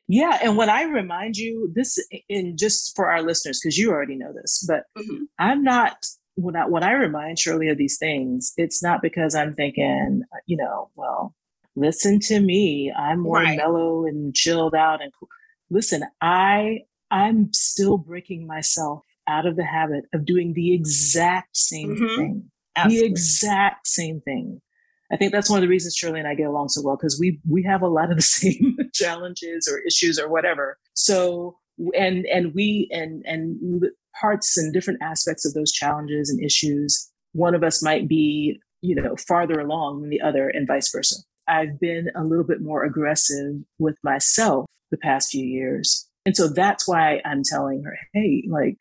Yeah. 0.09 0.39
And 0.43 0.57
when 0.57 0.71
I 0.71 0.83
remind 0.83 1.37
you 1.37 1.71
this, 1.75 1.99
and 2.31 2.57
just 2.59 2.95
for 2.95 3.11
our 3.11 3.23
listeners, 3.23 3.61
because 3.61 3.77
you 3.77 3.91
already 3.91 4.15
know 4.17 4.33
this, 4.33 4.65
but 4.67 4.85
Mhm. 4.97 5.27
I'm 5.39 5.63
not 5.63 6.07
when 6.37 6.55
I 6.55 6.67
when 6.67 6.83
I 6.85 6.93
remind 6.93 7.39
Shirley 7.39 7.69
of 7.71 7.79
these 7.79 7.97
things, 7.99 8.53
it's 8.59 8.83
not 8.83 9.01
because 9.03 9.35
I'm 9.35 9.55
thinking, 9.55 10.23
you 10.47 10.57
know, 10.59 10.91
well, 10.95 11.35
listen 11.77 12.21
to 12.21 12.41
me. 12.41 12.93
I'm 12.93 13.21
more 13.21 13.39
Right. 13.39 13.57
mellow 13.57 14.05
and 14.05 14.35
chilled 14.35 14.75
out 14.75 15.01
and 15.03 15.11
cool. 15.19 15.29
Listen, 15.71 16.05
I 16.21 16.81
I'm 17.11 17.53
still 17.53 17.99
breaking 17.99 18.47
myself 18.47 19.03
out 19.29 19.47
of 19.47 19.57
the 19.57 19.65
habit 19.65 20.05
of 20.13 20.25
doing 20.27 20.53
the 20.55 20.75
exact 20.75 21.57
same 21.57 21.97
Mhm. 21.97 22.17
thing. 22.17 22.51
The 22.89 23.05
exact 23.05 23.87
same 23.87 24.21
thing. 24.21 24.61
I 25.13 25.17
think 25.17 25.33
that's 25.33 25.49
one 25.49 25.59
of 25.59 25.63
the 25.63 25.69
reasons 25.69 25.97
Shirley 25.97 26.19
and 26.19 26.29
I 26.29 26.35
get 26.35 26.49
along 26.49 26.69
so 26.69 26.83
well 26.83 26.97
because 26.97 27.19
we 27.21 27.41
we 27.49 27.63
have 27.63 27.83
a 27.83 27.89
lot 27.89 28.11
of 28.11 28.17
the 28.17 28.23
same 28.23 28.77
challenges 28.93 29.69
or 29.71 29.79
issues 29.87 30.19
or 30.19 30.29
whatever. 30.29 30.79
So 30.95 31.59
and 31.95 32.27
and 32.27 32.55
we 32.55 32.89
and 32.91 33.25
and 33.27 33.85
parts 34.21 34.57
and 34.57 34.73
different 34.73 35.03
aspects 35.03 35.47
of 35.47 35.55
those 35.55 35.73
challenges 35.73 36.31
and 36.31 36.43
issues, 36.43 37.11
one 37.33 37.55
of 37.55 37.63
us 37.63 37.83
might 37.83 38.09
be 38.09 38.59
you 38.81 38.95
know 38.95 39.17
farther 39.17 39.61
along 39.61 40.01
than 40.01 40.11
the 40.11 40.21
other, 40.21 40.49
and 40.49 40.67
vice 40.67 40.91
versa. 40.91 41.17
I've 41.49 41.79
been 41.79 42.11
a 42.17 42.25
little 42.25 42.45
bit 42.45 42.61
more 42.61 42.85
aggressive 42.85 43.55
with 43.79 43.97
myself 44.03 44.67
the 44.91 44.97
past 44.97 45.31
few 45.31 45.45
years, 45.45 46.09
and 46.25 46.37
so 46.37 46.49
that's 46.49 46.89
why 46.89 47.21
I'm 47.25 47.43
telling 47.45 47.83
her, 47.85 47.97
hey, 48.13 48.45
like, 48.51 48.77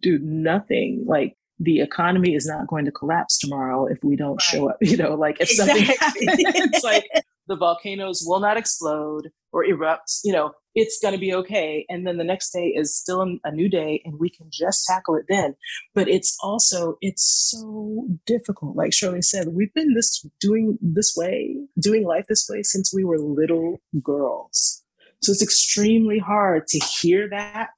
do 0.00 0.18
nothing 0.18 1.04
like 1.06 1.36
the 1.64 1.80
economy 1.80 2.34
is 2.34 2.46
not 2.46 2.66
going 2.66 2.84
to 2.84 2.92
collapse 2.92 3.38
tomorrow 3.38 3.86
if 3.86 4.02
we 4.04 4.16
don't 4.16 4.40
show 4.40 4.68
up. 4.70 4.76
You 4.80 4.96
know, 4.96 5.14
like 5.14 5.38
if 5.40 5.48
something 5.50 5.76
Exactly. 5.82 6.26
happens, 6.26 6.84
like 6.84 7.04
the 7.48 7.56
volcanoes 7.56 8.22
will 8.26 8.40
not 8.40 8.56
explode 8.56 9.30
or 9.52 9.64
erupt, 9.64 10.10
you 10.24 10.32
know, 10.32 10.52
it's 10.74 10.98
going 11.00 11.14
to 11.14 11.20
be 11.20 11.32
okay. 11.34 11.86
And 11.88 12.06
then 12.06 12.16
the 12.18 12.24
next 12.24 12.50
day 12.50 12.68
is 12.68 12.96
still 12.96 13.22
a- 13.22 13.48
a 13.48 13.52
new 13.52 13.68
day 13.68 14.02
and 14.04 14.18
we 14.18 14.28
can 14.28 14.46
just 14.50 14.84
tackle 14.86 15.14
it 15.14 15.26
then. 15.28 15.54
But 15.94 16.08
it's 16.08 16.36
also, 16.42 16.98
it's 17.00 17.24
so 17.50 18.06
difficult. 18.26 18.76
Like 18.76 18.92
Shirley 18.92 19.22
said, 19.22 19.48
we've 19.48 19.72
been 19.74 19.94
this 19.94 20.26
doing 20.40 20.78
this 20.82 21.14
way, 21.16 21.56
doing 21.78 22.04
life 22.04 22.26
this 22.28 22.46
way 22.50 22.62
since 22.62 22.92
we 22.94 23.04
were 23.04 23.18
little 23.18 23.80
girls. 24.02 24.82
So 25.22 25.32
it's 25.32 25.42
extremely 25.42 26.18
hard 26.18 26.66
to 26.68 26.78
hear 26.78 27.28
that. 27.30 27.70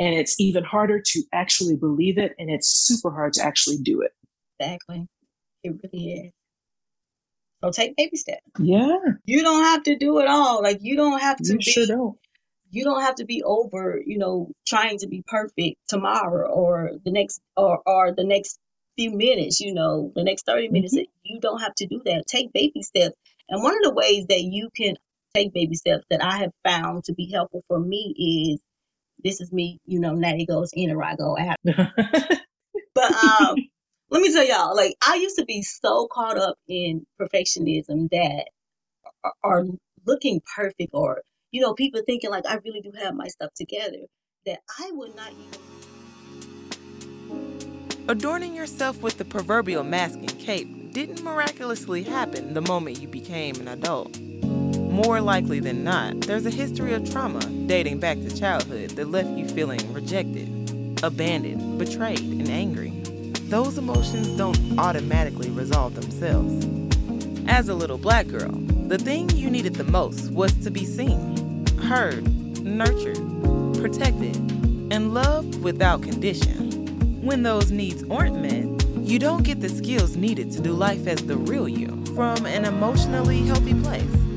And 0.00 0.14
it's 0.16 0.40
even 0.40 0.64
harder 0.64 1.00
to 1.00 1.22
actually 1.34 1.76
believe 1.76 2.18
it. 2.18 2.34
And 2.40 2.50
it's 2.50 2.68
super 2.68 3.12
hard 3.12 3.34
to 3.34 3.44
actually 3.44 3.78
do 3.78 4.00
it. 4.02 4.12
Exactly. 4.58 5.06
It 5.62 5.74
really 5.84 6.12
is. 6.14 6.32
So 7.62 7.70
take 7.70 7.96
baby 7.96 8.16
steps. 8.16 8.40
Yeah, 8.58 8.96
You 9.26 9.42
don't 9.42 9.64
have 9.64 9.82
to 9.84 9.96
do 9.96 10.18
it 10.20 10.26
all. 10.28 10.62
Like 10.62 10.78
you 10.80 10.96
don't 10.96 11.20
have 11.20 11.36
to 11.38 11.52
you 11.52 11.58
be 11.58 11.64
sure 11.64 11.86
don't. 11.86 12.18
you 12.70 12.84
don't 12.84 13.02
have 13.02 13.16
to 13.16 13.26
be 13.26 13.42
over, 13.42 14.00
you 14.04 14.18
know, 14.18 14.50
trying 14.66 14.98
to 15.00 15.08
be 15.08 15.22
perfect 15.26 15.76
tomorrow 15.88 16.48
or 16.50 16.92
the 17.04 17.10
next 17.12 17.40
or 17.56 17.82
or 17.86 18.12
the 18.14 18.24
next 18.24 18.58
few 18.96 19.10
minutes, 19.12 19.60
you 19.60 19.74
know, 19.74 20.12
the 20.16 20.24
next 20.24 20.46
30 20.46 20.70
minutes. 20.70 20.94
Mm-hmm. 20.96 21.04
You 21.24 21.40
don't 21.40 21.60
have 21.60 21.74
to 21.76 21.86
do 21.86 22.00
that. 22.06 22.24
Take 22.26 22.52
baby 22.54 22.82
steps. 22.82 23.16
And 23.50 23.62
one 23.62 23.74
of 23.76 23.82
the 23.82 23.94
ways 23.94 24.26
that 24.28 24.42
you 24.42 24.70
can 24.74 24.96
take 25.34 25.52
baby 25.52 25.74
steps 25.76 26.04
that 26.10 26.24
I 26.24 26.38
have 26.38 26.52
found 26.64 27.04
to 27.04 27.14
be 27.14 27.30
helpful 27.30 27.64
for 27.68 27.78
me 27.78 28.54
is 28.54 28.60
this 29.22 29.40
is 29.40 29.52
me, 29.52 29.78
you 29.86 30.00
know, 30.00 30.14
Natty 30.14 30.46
goes 30.46 30.70
in 30.72 30.90
or 30.90 31.02
I 31.02 31.16
go 31.16 31.36
out. 31.38 31.56
But 32.94 33.12
um, 33.12 33.56
let 34.10 34.22
me 34.22 34.32
tell 34.32 34.46
y'all, 34.46 34.74
like 34.76 34.96
I 35.06 35.14
used 35.16 35.38
to 35.38 35.44
be 35.44 35.62
so 35.62 36.08
caught 36.10 36.36
up 36.36 36.56
in 36.68 37.06
perfectionism 37.20 38.10
that 38.10 38.46
are, 39.24 39.32
are 39.42 39.64
looking 40.06 40.40
perfect 40.54 40.90
or 40.92 41.22
you 41.50 41.60
know 41.60 41.74
people 41.74 42.02
thinking 42.04 42.30
like 42.30 42.46
I 42.46 42.58
really 42.64 42.80
do 42.80 42.92
have 43.00 43.14
my 43.14 43.28
stuff 43.28 43.50
together 43.54 44.06
that 44.46 44.60
I 44.78 44.90
would 44.92 45.14
not 45.16 45.32
even. 45.32 45.60
Adorning 48.08 48.54
yourself 48.54 49.00
with 49.02 49.18
the 49.18 49.24
proverbial 49.24 49.84
mask 49.84 50.18
and 50.18 50.36
cape 50.38 50.92
didn't 50.92 51.22
miraculously 51.22 52.02
happen 52.02 52.54
the 52.54 52.62
moment 52.62 53.00
you 53.00 53.06
became 53.06 53.54
an 53.56 53.68
adult. 53.68 54.18
More 54.90 55.20
likely 55.20 55.60
than 55.60 55.84
not, 55.84 56.22
there's 56.22 56.46
a 56.46 56.50
history 56.50 56.94
of 56.94 57.08
trauma 57.08 57.38
dating 57.66 58.00
back 58.00 58.18
to 58.18 58.36
childhood 58.36 58.90
that 58.90 59.08
left 59.08 59.30
you 59.30 59.46
feeling 59.46 59.92
rejected, 59.92 60.48
abandoned, 61.04 61.78
betrayed, 61.78 62.18
and 62.18 62.48
angry. 62.48 62.90
Those 63.44 63.78
emotions 63.78 64.26
don't 64.36 64.58
automatically 64.80 65.48
resolve 65.50 65.94
themselves. 65.94 66.66
As 67.48 67.68
a 67.68 67.74
little 67.74 67.98
black 67.98 68.26
girl, 68.26 68.50
the 68.88 68.98
thing 68.98 69.30
you 69.30 69.48
needed 69.48 69.74
the 69.74 69.84
most 69.84 70.32
was 70.32 70.52
to 70.64 70.72
be 70.72 70.84
seen, 70.84 71.64
heard, 71.76 72.24
nurtured, 72.64 73.22
protected, 73.80 74.36
and 74.92 75.14
loved 75.14 75.62
without 75.62 76.02
condition. 76.02 77.22
When 77.22 77.44
those 77.44 77.70
needs 77.70 78.02
aren't 78.10 78.42
met, 78.42 78.84
you 79.08 79.20
don't 79.20 79.44
get 79.44 79.60
the 79.60 79.68
skills 79.68 80.16
needed 80.16 80.50
to 80.50 80.60
do 80.60 80.72
life 80.72 81.06
as 81.06 81.24
the 81.24 81.36
real 81.36 81.68
you 81.68 82.04
from 82.16 82.44
an 82.44 82.64
emotionally 82.64 83.42
healthy 83.42 83.74
place. 83.74 84.29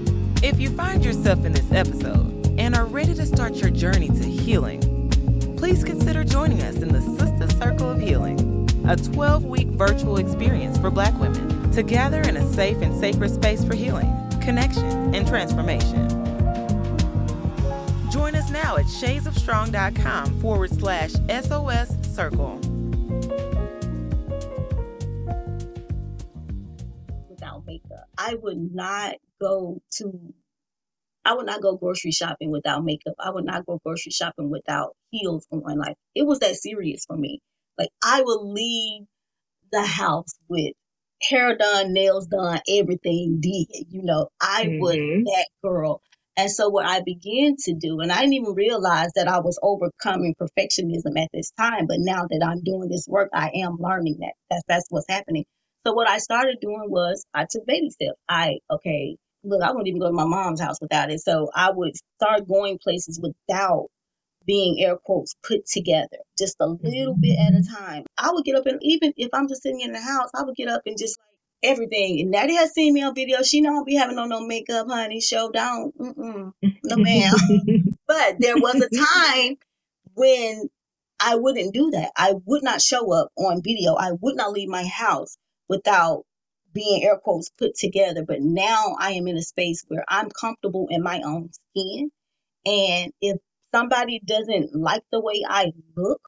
If 0.44 0.60
you 0.60 0.70
find 0.72 1.06
yourself 1.06 1.46
in 1.46 1.54
this 1.54 1.72
episode 1.72 2.54
and 2.60 2.76
are 2.76 2.84
ready 2.84 3.14
to 3.14 3.26
start 3.26 3.56
your 3.56 3.70
journey 3.70 4.10
to 4.10 4.26
healing, 4.26 5.10
please 5.58 5.86
consider 5.86 6.26
joining 6.26 6.62
us 6.62 6.76
in 6.76 6.90
the 6.90 7.00
Sister 7.00 7.50
Circle 7.58 7.92
of 7.92 8.02
Healing, 8.02 8.70
a 8.86 8.98
12 8.98 9.46
week 9.46 9.68
virtual 9.70 10.18
experience 10.18 10.78
for 10.78 10.92
Black 10.92 11.18
women 11.18 11.72
to 11.72 11.82
gather 11.82 12.20
in 12.24 12.36
a 12.36 12.54
safe 12.54 12.82
and 12.82 12.94
sacred 13.00 13.32
space 13.32 13.64
for 13.64 13.74
healing, 13.74 14.12
connection, 14.42 15.16
and 15.16 15.26
transformation. 15.26 16.10
Join 18.12 18.36
us 18.36 18.50
now 18.52 18.76
at 18.76 18.86
shadesofstrong.com 18.88 20.42
forward 20.42 20.72
slash 20.72 21.14
SOS 21.30 22.14
circle. 22.14 22.60
without 27.30 27.66
makeup. 27.66 28.08
I 28.18 28.36
would 28.36 28.74
not 28.74 29.16
go 29.44 29.82
to 30.00 30.34
I 31.26 31.36
would 31.36 31.46
not 31.46 31.62
go 31.62 31.78
grocery 31.78 32.12
shopping 32.12 32.52
without 32.52 32.84
makeup. 32.84 33.16
I 33.20 33.32
would 33.32 33.46
not 33.46 33.66
go 33.66 33.80
grocery 33.86 34.12
shopping 34.12 34.50
without 34.50 34.96
heels 35.12 35.48
on. 35.52 35.78
Like 35.80 35.96
it 36.16 36.26
was 36.26 36.40
that 36.40 36.56
serious 36.56 37.06
for 37.06 37.18
me. 37.18 37.40
Like 37.78 37.90
I 38.04 38.22
would 38.24 38.42
leave 38.44 39.04
the 39.72 39.84
house 39.86 40.34
with 40.50 40.74
hair 41.22 41.58
done, 41.58 41.94
nails 41.94 42.28
done, 42.28 42.60
everything 42.70 43.40
did. 43.42 43.68
You 43.90 44.04
know, 44.04 44.30
I 44.42 44.70
was 44.80 45.00
Mhm. 45.00 45.26
that 45.26 45.48
girl. 45.64 46.02
And 46.38 46.52
so 46.52 46.70
what 46.70 46.86
I 46.88 47.02
began 47.02 47.56
to 47.66 47.74
do, 47.76 48.00
and 48.02 48.12
I 48.12 48.22
didn't 48.22 48.34
even 48.36 48.56
realize 48.56 49.12
that 49.16 49.28
I 49.28 49.40
was 49.40 49.60
overcoming 49.62 50.36
perfectionism 50.42 51.20
at 51.22 51.30
this 51.34 51.52
time, 51.60 51.88
but 51.88 51.98
now 52.00 52.28
that 52.30 52.44
I'm 52.46 52.64
doing 52.64 52.90
this 52.90 53.08
work, 53.08 53.30
I 53.34 53.52
am 53.56 53.78
learning 53.80 54.18
that. 54.22 54.34
That's 54.50 54.64
that's 54.68 54.88
what's 54.90 55.08
happening. 55.10 55.46
So 55.86 55.94
what 55.94 56.10
I 56.10 56.18
started 56.20 56.58
doing 56.62 56.90
was 56.90 57.26
I 57.34 57.46
took 57.50 57.66
baby 57.68 57.90
steps. 57.92 58.20
I 58.30 58.60
okay, 58.72 59.18
look, 59.44 59.62
I 59.62 59.72
wouldn't 59.72 59.88
even 59.88 60.00
go 60.00 60.08
to 60.08 60.14
my 60.14 60.26
mom's 60.26 60.62
house 60.62 60.80
without 60.82 61.12
it. 61.12 61.22
So 61.22 61.50
I 61.54 61.72
would 61.72 61.94
start 62.18 62.48
going 62.48 62.80
places 62.80 63.20
without 63.22 63.88
being 64.46 64.82
air 64.84 64.98
quotes 64.98 65.36
put 65.44 65.66
together, 65.66 66.18
just 66.38 66.56
a 66.60 66.68
little 66.68 67.16
bit 67.16 67.38
at 67.40 67.54
a 67.54 67.58
mm-hmm. 67.58 67.76
time. 67.76 68.04
I 68.18 68.32
would 68.32 68.46
get 68.46 68.56
up 68.56 68.66
and 68.66 68.80
even 68.82 69.14
if 69.18 69.30
I'm 69.34 69.48
just 69.48 69.64
sitting 69.64 69.82
in 69.82 69.92
the 69.92 70.02
house, 70.02 70.30
I 70.36 70.44
would 70.44 70.56
get 70.56 70.68
up 70.68 70.82
and 70.86 70.98
just 70.98 71.18
like 71.20 71.72
everything. 71.72 72.20
And 72.22 72.32
Natty 72.32 72.56
has 72.56 72.74
seen 72.74 72.94
me 72.94 73.04
on 73.04 73.16
video. 73.16 73.42
She 73.42 73.62
know 73.62 73.72
I 73.72 73.74
don't 73.76 73.88
be 73.88 73.96
having 73.96 74.16
no 74.16 74.26
no 74.26 74.46
makeup, 74.46 74.88
honey. 74.90 75.22
Show 75.22 75.50
down. 75.52 75.94
Mm-mm. 76.00 76.54
No 76.84 76.96
ma'am. 76.98 77.34
But 78.06 78.36
there 78.38 78.58
was 78.58 78.76
a 78.76 78.90
time 78.90 79.58
when 80.14 80.70
I 81.20 81.36
wouldn't 81.36 81.74
do 81.74 81.92
that. 81.92 82.12
I 82.18 82.34
would 82.46 82.64
not 82.64 82.82
show 82.82 83.12
up 83.14 83.30
on 83.38 83.64
video. 83.64 83.96
I 83.96 84.12
would 84.12 84.36
not 84.36 84.52
leave 84.52 84.68
my 84.68 84.86
house 84.86 85.38
without 85.70 86.26
being 86.74 87.04
air 87.04 87.18
quotes 87.18 87.50
put 87.52 87.76
together. 87.76 88.24
But 88.26 88.42
now 88.42 88.96
I 89.00 89.12
am 89.14 89.28
in 89.28 89.38
a 89.38 89.42
space 89.42 89.84
where 89.88 90.06
I'm 90.08 90.30
comfortable 90.30 90.88
in 90.90 91.04
my 91.04 91.22
own 91.24 91.50
skin. 91.54 92.12
And 92.66 93.14
if 93.22 93.38
somebody 93.74 94.22
doesn't 94.26 94.76
like 94.76 95.04
the 95.12 95.22
way 95.22 95.44
I 95.48 95.72
look 95.96 96.22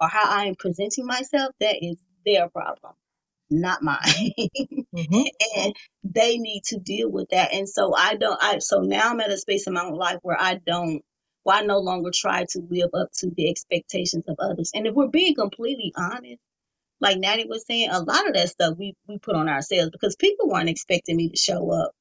or 0.00 0.08
how 0.08 0.24
I 0.28 0.46
am 0.46 0.54
presenting 0.56 1.06
myself, 1.06 1.52
that 1.60 1.76
is 1.82 1.96
their 2.26 2.48
problem, 2.48 2.94
not 3.50 3.82
mine. 3.82 3.98
mm-hmm. 4.94 5.22
And 5.56 5.76
they 6.04 6.38
need 6.38 6.64
to 6.66 6.78
deal 6.78 7.10
with 7.10 7.30
that. 7.30 7.52
And 7.54 7.68
so 7.68 7.94
I 7.96 8.16
don't 8.16 8.38
I 8.42 8.58
so 8.60 8.80
now 8.80 9.10
I'm 9.10 9.20
at 9.20 9.30
a 9.30 9.38
space 9.38 9.66
in 9.66 9.74
my 9.74 9.84
own 9.84 9.94
life 9.94 10.18
where 10.22 10.40
I 10.40 10.54
don't 10.66 11.02
well, 11.44 11.58
I 11.58 11.62
no 11.66 11.78
longer 11.78 12.10
try 12.14 12.44
to 12.50 12.60
live 12.70 12.90
up 12.94 13.08
to 13.20 13.30
the 13.30 13.50
expectations 13.50 14.24
of 14.28 14.36
others. 14.38 14.72
And 14.74 14.86
if 14.86 14.94
we're 14.94 15.08
being 15.08 15.34
completely 15.34 15.92
honest, 15.96 16.40
like 17.00 17.18
Natty 17.18 17.46
was 17.46 17.64
saying, 17.66 17.90
a 17.90 18.00
lot 18.00 18.28
of 18.28 18.34
that 18.34 18.50
stuff 18.50 18.76
we, 18.78 18.94
we 19.08 19.18
put 19.18 19.36
on 19.36 19.48
ourselves 19.48 19.90
because 19.90 20.16
people 20.16 20.48
weren't 20.48 20.68
expecting 20.68 21.16
me 21.16 21.30
to 21.30 21.36
show 21.36 21.70
up 21.70 21.92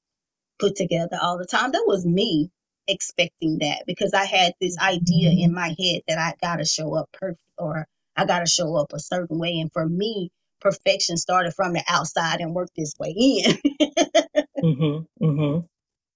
put 0.59 0.75
together 0.75 1.17
all 1.21 1.37
the 1.37 1.45
time. 1.45 1.71
That 1.71 1.85
was 1.87 2.05
me 2.05 2.51
expecting 2.87 3.59
that 3.59 3.83
because 3.87 4.13
I 4.13 4.25
had 4.25 4.53
this 4.59 4.77
idea 4.77 5.31
in 5.31 5.53
my 5.53 5.75
head 5.79 6.01
that 6.07 6.17
I 6.19 6.33
gotta 6.41 6.65
show 6.65 6.95
up 6.95 7.09
perfect 7.13 7.41
or 7.57 7.87
I 8.15 8.25
gotta 8.25 8.47
show 8.47 8.75
up 8.75 8.93
a 8.93 8.99
certain 8.99 9.39
way. 9.39 9.59
And 9.59 9.71
for 9.71 9.87
me, 9.87 10.31
perfection 10.59 11.17
started 11.17 11.53
from 11.53 11.73
the 11.73 11.83
outside 11.87 12.41
and 12.41 12.53
worked 12.53 12.73
its 12.75 12.93
way 12.99 13.11
in. 13.11 13.51
mm-hmm, 14.63 15.25
mm-hmm. 15.25 15.65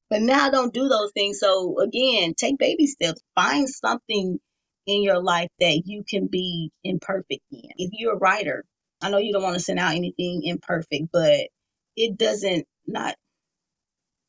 But 0.09 0.21
now 0.21 0.45
I 0.45 0.49
don't 0.51 0.73
do 0.73 0.89
those 0.89 1.11
things. 1.13 1.39
So 1.39 1.79
again, 1.79 2.33
take 2.35 2.57
baby 2.57 2.87
steps. 2.87 3.21
Find 3.35 3.69
something 3.69 4.39
in 4.85 5.03
your 5.03 5.21
life 5.21 5.49
that 5.59 5.83
you 5.85 6.03
can 6.07 6.27
be 6.27 6.71
imperfect 6.83 7.41
in. 7.51 7.69
If 7.77 7.91
you're 7.93 8.13
a 8.13 8.17
writer, 8.17 8.65
I 9.03 9.09
know 9.09 9.17
you 9.17 9.33
don't 9.33 9.43
want 9.43 9.55
to 9.55 9.59
send 9.59 9.79
out 9.79 9.95
anything 9.95 10.43
imperfect, 10.43 11.09
but 11.11 11.49
it 11.95 12.17
doesn't 12.17 12.65
not 12.87 13.15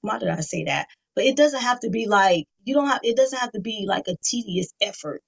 why 0.01 0.19
did 0.19 0.29
I 0.29 0.41
say 0.41 0.65
that? 0.65 0.89
But 1.15 1.25
it 1.25 1.37
doesn't 1.37 1.63
have 1.63 1.81
to 1.81 1.91
be 1.91 2.07
like 2.07 2.47
you 2.65 2.75
don't 2.75 2.89
have 2.89 3.01
it 3.05 3.17
doesn't 3.17 3.39
have 3.39 3.53
to 3.53 3.61
be 3.61 3.87
like 3.89 4.09
a 4.09 4.17
tedious 4.23 4.73
effort. 4.81 5.23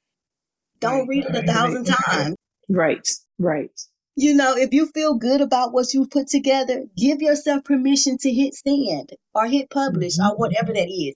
Don't 0.81 1.07
read 1.07 1.25
it 1.25 1.35
a 1.35 1.43
thousand 1.43 1.85
times. 1.87 2.37
Right, 2.69 3.09
right. 3.39 3.71
You 4.17 4.35
know, 4.35 4.57
if 4.57 4.73
you 4.73 4.87
feel 4.87 5.15
good 5.15 5.41
about 5.41 5.73
what 5.73 5.95
you've 5.95 6.11
put 6.11 6.27
together, 6.27 6.85
give 6.97 7.23
yourself 7.23 7.65
permission 7.65 8.19
to 8.19 8.33
hit 8.33 8.55
send 8.55 9.11
or 9.35 9.47
hit 9.47 9.71
publish 9.71 10.19
mm-hmm. 10.19 10.33
or 10.33 10.37
whatever 10.37 10.73
that 10.73 10.89
is. 10.89 11.15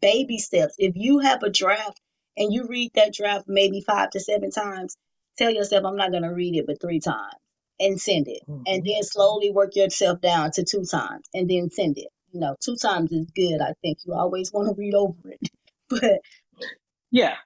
Baby 0.00 0.38
steps. 0.38 0.74
If 0.78 0.92
you 0.94 1.18
have 1.18 1.42
a 1.42 1.50
draft 1.50 2.00
and 2.36 2.52
you 2.52 2.66
read 2.68 2.92
that 2.94 3.12
draft 3.12 3.46
maybe 3.48 3.80
five 3.80 4.10
to 4.10 4.20
seven 4.20 4.50
times, 4.50 4.96
tell 5.36 5.50
yourself, 5.50 5.84
I'm 5.84 5.96
not 5.96 6.10
going 6.10 6.22
to 6.22 6.30
read 6.30 6.56
it 6.56 6.66
but 6.66 6.80
three 6.80 7.00
times 7.00 7.34
and 7.78 8.00
send 8.00 8.28
it. 8.28 8.42
Mm-hmm. 8.48 8.62
And 8.66 8.84
then 8.84 9.02
slowly 9.02 9.50
work 9.50 9.76
yourself 9.76 10.20
down 10.20 10.50
to 10.52 10.64
two 10.64 10.84
times 10.84 11.24
and 11.34 11.48
then 11.48 11.70
send 11.70 11.98
it. 11.98 12.08
You 12.32 12.40
know, 12.40 12.56
two 12.64 12.76
times 12.76 13.12
is 13.12 13.30
good. 13.34 13.60
I 13.60 13.74
think 13.82 13.98
you 14.04 14.14
always 14.14 14.52
want 14.52 14.68
to 14.68 14.74
read 14.80 14.94
over 14.94 15.30
it. 15.30 15.48
but 15.88 16.20
yeah, 17.10 17.36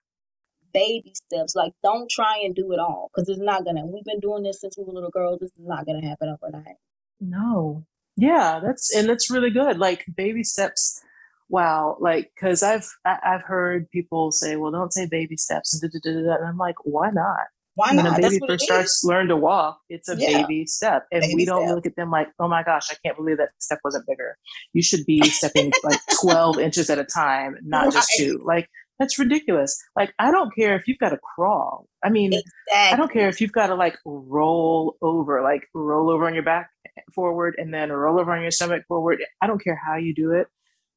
baby 0.73 1.13
steps. 1.15 1.57
Like, 1.57 1.73
don't 1.83 2.09
try 2.09 2.43
and 2.45 2.55
do 2.55 2.73
it 2.73 2.79
all 2.79 3.11
because 3.13 3.29
it's 3.29 3.41
not 3.41 3.65
gonna. 3.65 3.85
We've 3.85 4.05
been 4.05 4.21
doing 4.21 4.43
this 4.43 4.61
since 4.61 4.77
we 4.79 4.85
were 4.85 4.93
little 4.93 5.11
girls. 5.11 5.41
This 5.41 5.51
is 5.51 5.67
not 5.67 5.87
gonna 5.87 6.07
happen 6.07 6.29
overnight. 6.29 6.77
No. 7.21 7.85
Yeah, 8.17 8.61
that's 8.63 8.95
and 8.95 9.09
that's 9.09 9.31
really 9.31 9.51
good. 9.51 9.79
Like 9.79 10.05
baby 10.17 10.45
steps. 10.45 11.03
Wow, 11.49 11.97
like 12.01 12.33
because 12.35 12.63
I've 12.63 12.89
I, 13.05 13.19
I've 13.25 13.43
heard 13.43 13.91
people 13.91 14.33
say, 14.33 14.57
well, 14.57 14.73
don't 14.73 14.93
say 14.93 15.07
baby 15.07 15.37
steps 15.37 15.73
and 15.75 15.93
da, 15.93 15.99
da, 15.99 16.13
da, 16.13 16.23
da, 16.23 16.35
and 16.37 16.47
I'm 16.47 16.59
like, 16.59 16.77
why 16.85 17.11
not? 17.11 17.47
Why 17.77 17.93
not? 17.93 18.05
When 18.05 18.15
a 18.15 18.21
baby 18.21 18.41
first 18.47 18.65
starts 18.65 19.05
learn 19.05 19.29
to 19.29 19.37
walk, 19.37 19.79
it's 19.91 20.09
a 20.09 20.17
yeah. 20.17 20.43
baby 20.43 20.67
step. 20.67 21.07
And 21.13 21.21
baby 21.21 21.35
we 21.35 21.45
don't 21.45 21.67
step. 21.67 21.75
look 21.77 21.87
at 21.87 21.95
them 21.95 22.11
like, 22.11 22.29
oh 22.41 22.49
my 22.49 22.63
gosh, 22.63 22.89
I 22.91 22.97
can't 23.05 23.17
believe 23.17 23.37
that 23.37 23.51
step 23.59 23.79
wasn't 23.85 24.07
bigger. 24.09 24.37
You 24.73 24.83
should 24.83 25.05
be 25.07 25.21
stepping 25.25 25.73
like 25.85 26.01
12 26.21 26.59
inches 26.59 26.91
at 26.91 26.99
a 26.99 27.05
time, 27.05 27.57
not 27.63 27.85
right. 27.85 27.93
just 27.93 28.09
two. 28.17 28.43
Like 28.45 28.69
that's 28.99 29.19
ridiculous. 29.19 29.77
Like, 29.95 30.15
I 30.19 30.31
don't 30.31 30.55
care 30.55 30.75
if 30.75 30.89
you've 30.89 30.99
got 30.99 31.11
to 31.11 31.19
crawl. 31.19 31.87
I 32.03 32.09
mean, 32.09 32.33
exactly. 32.33 32.75
I 32.75 32.97
don't 32.97 33.13
care 33.13 33.29
if 33.29 33.41
you've 33.41 33.53
got 33.53 33.67
to 33.67 33.75
like 33.75 33.99
roll 34.07 34.97
over, 35.03 35.43
like 35.43 35.69
roll 35.75 36.11
over 36.11 36.27
on 36.27 36.35
your 36.35 36.43
back 36.43 36.71
forward 37.15 37.57
and 37.59 37.75
then 37.75 37.93
roll 37.93 38.19
over 38.19 38.33
on 38.33 38.41
your 38.43 38.51
stomach 38.51 38.85
forward. 38.89 39.23
I 39.43 39.47
don't 39.47 39.63
care 39.63 39.79
how 39.87 39.97
you 39.97 40.15
do 40.15 40.33
it 40.33 40.47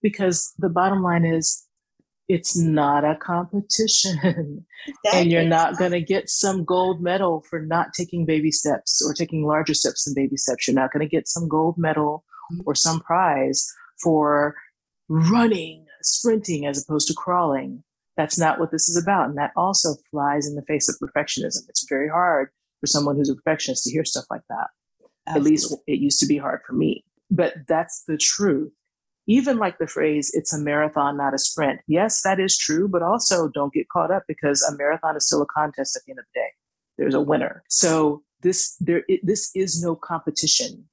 because 0.01 0.53
the 0.57 0.69
bottom 0.69 1.03
line 1.03 1.25
is 1.25 1.65
it's 2.29 2.55
not 2.55 3.03
a 3.03 3.15
competition. 3.15 4.65
And 5.13 5.29
you're 5.29 5.43
not 5.43 5.77
going 5.77 5.91
to 5.91 5.99
get 6.01 6.29
some 6.29 6.63
gold 6.63 7.01
medal 7.01 7.41
for 7.41 7.59
not 7.59 7.93
taking 7.93 8.25
baby 8.25 8.49
steps 8.49 9.03
or 9.05 9.13
taking 9.13 9.45
larger 9.45 9.73
steps 9.73 10.05
than 10.05 10.13
baby 10.13 10.37
steps. 10.37 10.67
You're 10.67 10.75
not 10.75 10.93
going 10.93 11.05
to 11.05 11.09
get 11.09 11.27
some 11.27 11.49
gold 11.49 11.77
medal 11.77 12.23
mm-hmm. 12.51 12.61
or 12.65 12.75
some 12.75 13.01
prize 13.01 13.67
for 14.01 14.55
running, 15.09 15.85
sprinting 16.01 16.65
as 16.65 16.81
opposed 16.81 17.09
to 17.09 17.13
crawling. 17.13 17.83
That's 18.15 18.39
not 18.39 18.57
what 18.57 18.71
this 18.71 18.87
is 18.87 18.95
about. 18.95 19.27
And 19.27 19.37
that 19.37 19.51
also 19.57 19.95
flies 20.09 20.47
in 20.47 20.55
the 20.55 20.63
face 20.63 20.87
of 20.87 20.95
perfectionism. 20.95 21.67
It's 21.67 21.85
very 21.89 22.07
hard 22.07 22.49
for 22.79 22.87
someone 22.87 23.17
who's 23.17 23.29
a 23.29 23.35
perfectionist 23.35 23.83
to 23.83 23.91
hear 23.91 24.05
stuff 24.05 24.25
like 24.31 24.43
that. 24.49 24.67
Absolutely. 25.27 25.35
At 25.35 25.43
least 25.51 25.75
it 25.87 25.99
used 25.99 26.21
to 26.21 26.25
be 26.25 26.37
hard 26.37 26.61
for 26.65 26.73
me. 26.73 27.03
But 27.29 27.53
that's 27.67 28.03
the 28.07 28.17
truth. 28.17 28.71
Even 29.29 29.59
like 29.59 29.77
the 29.77 29.85
phrase, 29.85 30.31
it's 30.33 30.51
a 30.53 30.59
marathon, 30.59 31.15
not 31.15 31.35
a 31.35 31.37
sprint. 31.37 31.81
Yes, 31.85 32.23
that 32.23 32.39
is 32.39 32.57
true, 32.57 32.87
but 32.87 33.03
also 33.03 33.47
don't 33.47 33.71
get 33.71 33.87
caught 33.87 34.09
up 34.09 34.23
because 34.27 34.63
a 34.63 34.75
marathon 34.75 35.15
is 35.15 35.27
still 35.27 35.43
a 35.43 35.45
contest 35.45 35.95
at 35.95 36.01
the 36.03 36.13
end 36.13 36.19
of 36.19 36.25
the 36.33 36.39
day. 36.39 36.47
There's 36.97 37.13
a 37.13 37.21
winner. 37.21 37.63
So 37.69 38.23
this 38.41 38.75
there 38.79 39.03
it, 39.07 39.19
this 39.23 39.51
is 39.53 39.83
no 39.83 39.95
competition. 39.95 40.85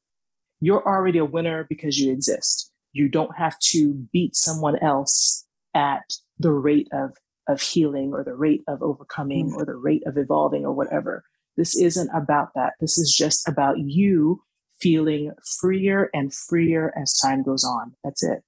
You're 0.60 0.86
already 0.86 1.18
a 1.18 1.24
winner 1.24 1.64
because 1.66 1.98
you 1.98 2.12
exist. 2.12 2.70
You 2.92 3.08
don't 3.08 3.34
have 3.38 3.58
to 3.70 3.94
beat 4.12 4.36
someone 4.36 4.78
else 4.82 5.46
at 5.74 6.04
the 6.38 6.52
rate 6.52 6.88
of 6.92 7.16
of 7.48 7.62
healing 7.62 8.12
or 8.12 8.22
the 8.22 8.34
rate 8.34 8.64
of 8.68 8.82
overcoming 8.82 9.46
mm-hmm. 9.46 9.56
or 9.56 9.64
the 9.64 9.76
rate 9.76 10.02
of 10.04 10.18
evolving 10.18 10.66
or 10.66 10.74
whatever. 10.74 11.24
This 11.56 11.74
isn't 11.74 12.10
about 12.14 12.50
that. 12.54 12.74
This 12.80 12.98
is 12.98 13.14
just 13.16 13.48
about 13.48 13.78
you 13.78 14.42
feeling 14.80 15.32
freer 15.60 16.10
and 16.14 16.32
freer 16.34 16.92
as 16.96 17.18
time 17.18 17.42
goes 17.42 17.64
on. 17.64 17.94
That's 18.04 18.22
it. 18.22 18.42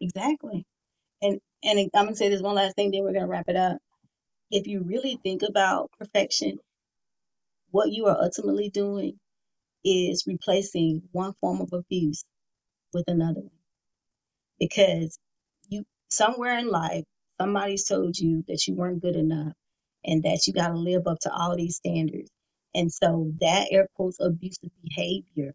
Exactly. 0.00 0.64
And 1.22 1.40
and 1.64 1.78
I'm 1.94 2.06
gonna 2.06 2.16
say 2.16 2.28
this 2.28 2.42
one 2.42 2.56
last 2.56 2.76
thing, 2.76 2.90
then 2.90 3.02
we're 3.04 3.12
gonna 3.14 3.28
wrap 3.28 3.48
it 3.48 3.56
up. 3.56 3.78
If 4.50 4.66
you 4.66 4.82
really 4.82 5.18
think 5.22 5.42
about 5.42 5.90
perfection, 5.98 6.58
what 7.70 7.92
you 7.92 8.06
are 8.06 8.18
ultimately 8.22 8.70
doing 8.70 9.18
is 9.84 10.24
replacing 10.26 11.02
one 11.12 11.34
form 11.40 11.60
of 11.60 11.72
abuse 11.72 12.24
with 12.94 13.04
another 13.08 13.40
one. 13.40 13.50
Because 14.58 15.18
you 15.68 15.84
somewhere 16.10 16.58
in 16.58 16.68
life 16.68 17.04
somebody's 17.40 17.84
told 17.84 18.18
you 18.18 18.44
that 18.48 18.66
you 18.66 18.74
weren't 18.74 19.02
good 19.02 19.16
enough 19.16 19.52
and 20.04 20.22
that 20.24 20.46
you 20.46 20.52
got 20.52 20.68
to 20.68 20.78
live 20.78 21.06
up 21.06 21.18
to 21.20 21.32
all 21.32 21.56
these 21.56 21.76
standards. 21.76 22.30
And 22.74 22.92
so 22.92 23.32
that 23.40 23.68
air 23.72 23.88
quotes 23.96 24.18
abusive 24.20 24.70
behavior 24.82 25.54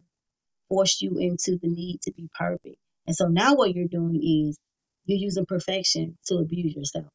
forced 0.70 1.02
you 1.02 1.18
into 1.18 1.58
the 1.60 1.68
need 1.68 2.00
to 2.04 2.12
be 2.12 2.30
perfect. 2.38 2.76
And 3.06 3.14
so 3.14 3.26
now 3.26 3.54
what 3.54 3.74
you're 3.74 3.88
doing 3.88 4.16
is 4.48 4.58
you're 5.04 5.18
using 5.18 5.44
perfection 5.44 6.16
to 6.28 6.36
abuse 6.36 6.74
yourself. 6.74 7.06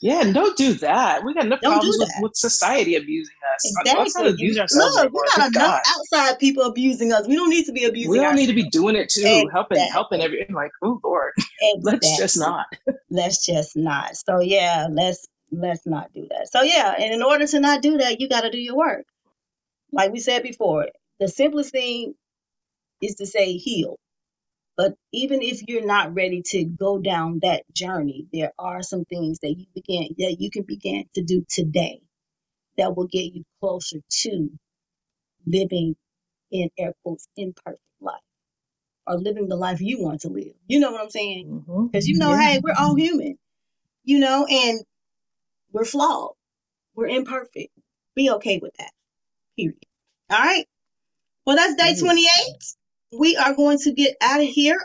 Yeah, 0.00 0.22
and 0.22 0.32
don't 0.32 0.56
do 0.56 0.74
that. 0.74 1.24
We 1.24 1.34
got 1.34 1.46
enough 1.46 1.60
don't 1.60 1.72
problems 1.72 1.96
with, 1.98 2.10
with, 2.20 2.36
society 2.36 2.94
abusing 2.94 3.34
us. 3.52 3.64
Exactly. 3.64 4.02
Let's 4.04 4.16
not 4.16 4.26
abuse 4.28 4.58
ourselves. 4.58 4.94
Look, 4.94 5.12
we 5.12 5.20
got 5.36 5.48
enough 5.48 5.80
outside 5.84 6.38
people 6.38 6.62
abusing 6.62 7.12
us. 7.12 7.26
We 7.26 7.34
don't 7.34 7.50
need 7.50 7.64
to 7.64 7.72
be 7.72 7.84
abusing. 7.84 8.12
We 8.12 8.20
don't 8.20 8.36
need 8.36 8.46
to 8.46 8.54
be 8.54 8.68
doing 8.68 8.94
it 8.94 9.08
too. 9.08 9.22
Exactly. 9.22 9.50
Helping, 9.52 9.78
helping 9.90 10.20
everyone. 10.22 10.54
Like, 10.54 10.70
oh 10.82 11.00
Lord, 11.02 11.32
exactly. 11.36 11.80
let's 11.82 12.16
just 12.16 12.38
not. 12.38 12.66
let's 13.10 13.44
just 13.44 13.76
not. 13.76 14.16
So 14.16 14.38
yeah, 14.38 14.86
let's 14.88 15.26
let's 15.50 15.84
not 15.84 16.12
do 16.14 16.28
that. 16.30 16.48
So 16.52 16.62
yeah, 16.62 16.94
and 16.96 17.12
in 17.12 17.22
order 17.22 17.48
to 17.48 17.58
not 17.58 17.82
do 17.82 17.98
that, 17.98 18.20
you 18.20 18.28
got 18.28 18.42
to 18.42 18.50
do 18.50 18.58
your 18.58 18.76
work. 18.76 19.04
Like 19.90 20.12
we 20.12 20.20
said 20.20 20.44
before, 20.44 20.86
the 21.18 21.26
simplest 21.26 21.72
thing 21.72 22.14
is 23.00 23.16
to 23.16 23.26
say 23.26 23.54
heal. 23.54 23.98
But 24.76 24.94
even 25.12 25.42
if 25.42 25.62
you're 25.66 25.84
not 25.84 26.14
ready 26.14 26.42
to 26.50 26.64
go 26.64 26.98
down 26.98 27.40
that 27.42 27.64
journey, 27.74 28.28
there 28.32 28.52
are 28.58 28.82
some 28.82 29.04
things 29.04 29.40
that 29.40 29.52
you 29.58 29.66
begin 29.74 30.14
that 30.18 30.36
you 30.38 30.50
can 30.50 30.62
begin 30.62 31.04
to 31.14 31.22
do 31.22 31.44
today 31.48 32.00
that 32.76 32.96
will 32.96 33.08
get 33.08 33.34
you 33.34 33.44
closer 33.60 33.98
to 34.08 34.50
living 35.46 35.96
in 36.52 36.70
air 36.78 36.92
quotes 37.02 37.26
imperfect 37.36 37.82
life 38.00 38.20
or 39.06 39.18
living 39.18 39.48
the 39.48 39.56
life 39.56 39.80
you 39.80 40.00
want 40.00 40.20
to 40.20 40.28
live. 40.28 40.54
You 40.68 40.78
know 40.78 40.92
what 40.92 41.02
I'm 41.02 41.10
saying? 41.10 41.64
Because 41.66 42.04
mm-hmm. 42.04 42.12
you 42.12 42.18
know, 42.18 42.30
yeah. 42.30 42.40
hey, 42.40 42.60
we're 42.62 42.74
all 42.78 42.94
human, 42.94 43.36
you 44.04 44.20
know, 44.20 44.46
and 44.48 44.80
we're 45.72 45.84
flawed, 45.84 46.34
we're 46.94 47.08
imperfect. 47.08 47.72
Be 48.14 48.30
okay 48.30 48.58
with 48.62 48.74
that. 48.78 48.92
Period. 49.56 49.76
All 50.30 50.38
right. 50.38 50.66
Well, 51.44 51.56
that's 51.56 51.74
day 51.74 51.96
28 51.98 52.28
we 53.12 53.36
are 53.36 53.54
going 53.54 53.78
to 53.78 53.92
get 53.92 54.16
out 54.20 54.40
of 54.40 54.46
here. 54.46 54.78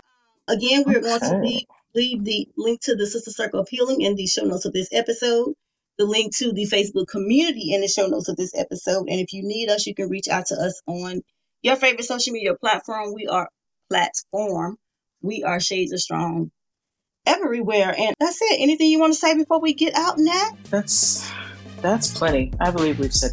Again, 0.48 0.84
we're 0.86 1.02
going 1.02 1.20
to 1.20 1.38
leave, 1.40 1.66
leave 1.96 2.24
the 2.24 2.48
link 2.58 2.82
to 2.84 2.96
the 2.96 3.08
Sister 3.08 3.32
Circle 3.32 3.62
of 3.62 3.70
Healing 3.70 4.02
in 4.02 4.16
the 4.16 4.28
show 4.28 4.44
notes 4.44 4.66
of 4.66 4.74
this 4.74 4.90
episode. 4.92 5.54
the 5.98 6.06
link 6.06 6.36
to 6.38 6.52
the 6.52 6.66
Facebook 6.66 7.08
community 7.08 7.74
in 7.74 7.82
the 7.82 7.88
show 7.88 8.08
notes 8.08 8.30
of 8.30 8.36
this 8.36 8.54
episode. 8.56 9.08
And 9.10 9.20
if 9.20 9.34
you 9.34 9.44
need 9.44 9.70
us, 9.70 9.86
you 9.86 9.94
can 9.94 10.10
reach 10.10 10.28
out 10.28 10.48
to 10.48 10.56
us 10.56 10.82
on 10.88 11.22
your 11.62 11.76
favorite 11.76 12.06
social 12.06 12.34
media 12.34 12.56
platform. 12.56 13.14
We 13.14 13.28
are 13.28 13.50
platform. 13.90 14.78
We 15.22 15.44
are 15.44 15.60
Shades 15.60 15.94
of 15.94 16.00
Strong 16.00 16.52
everywhere. 17.26 17.94
And 17.98 18.16
that's 18.20 18.42
it. 18.42 18.60
Anything 18.60 18.88
you 18.90 19.00
want 19.00 19.14
to 19.14 19.20
say 19.20 19.36
before 19.38 19.62
we 19.62 19.74
get 19.74 19.96
out, 19.96 20.18
Nat? 20.18 20.52
That's 20.70 21.32
that's 21.82 22.18
plenty. 22.18 22.54
I 22.60 22.72
believe 22.72 23.00
we've 23.00 23.14
said 23.14 23.32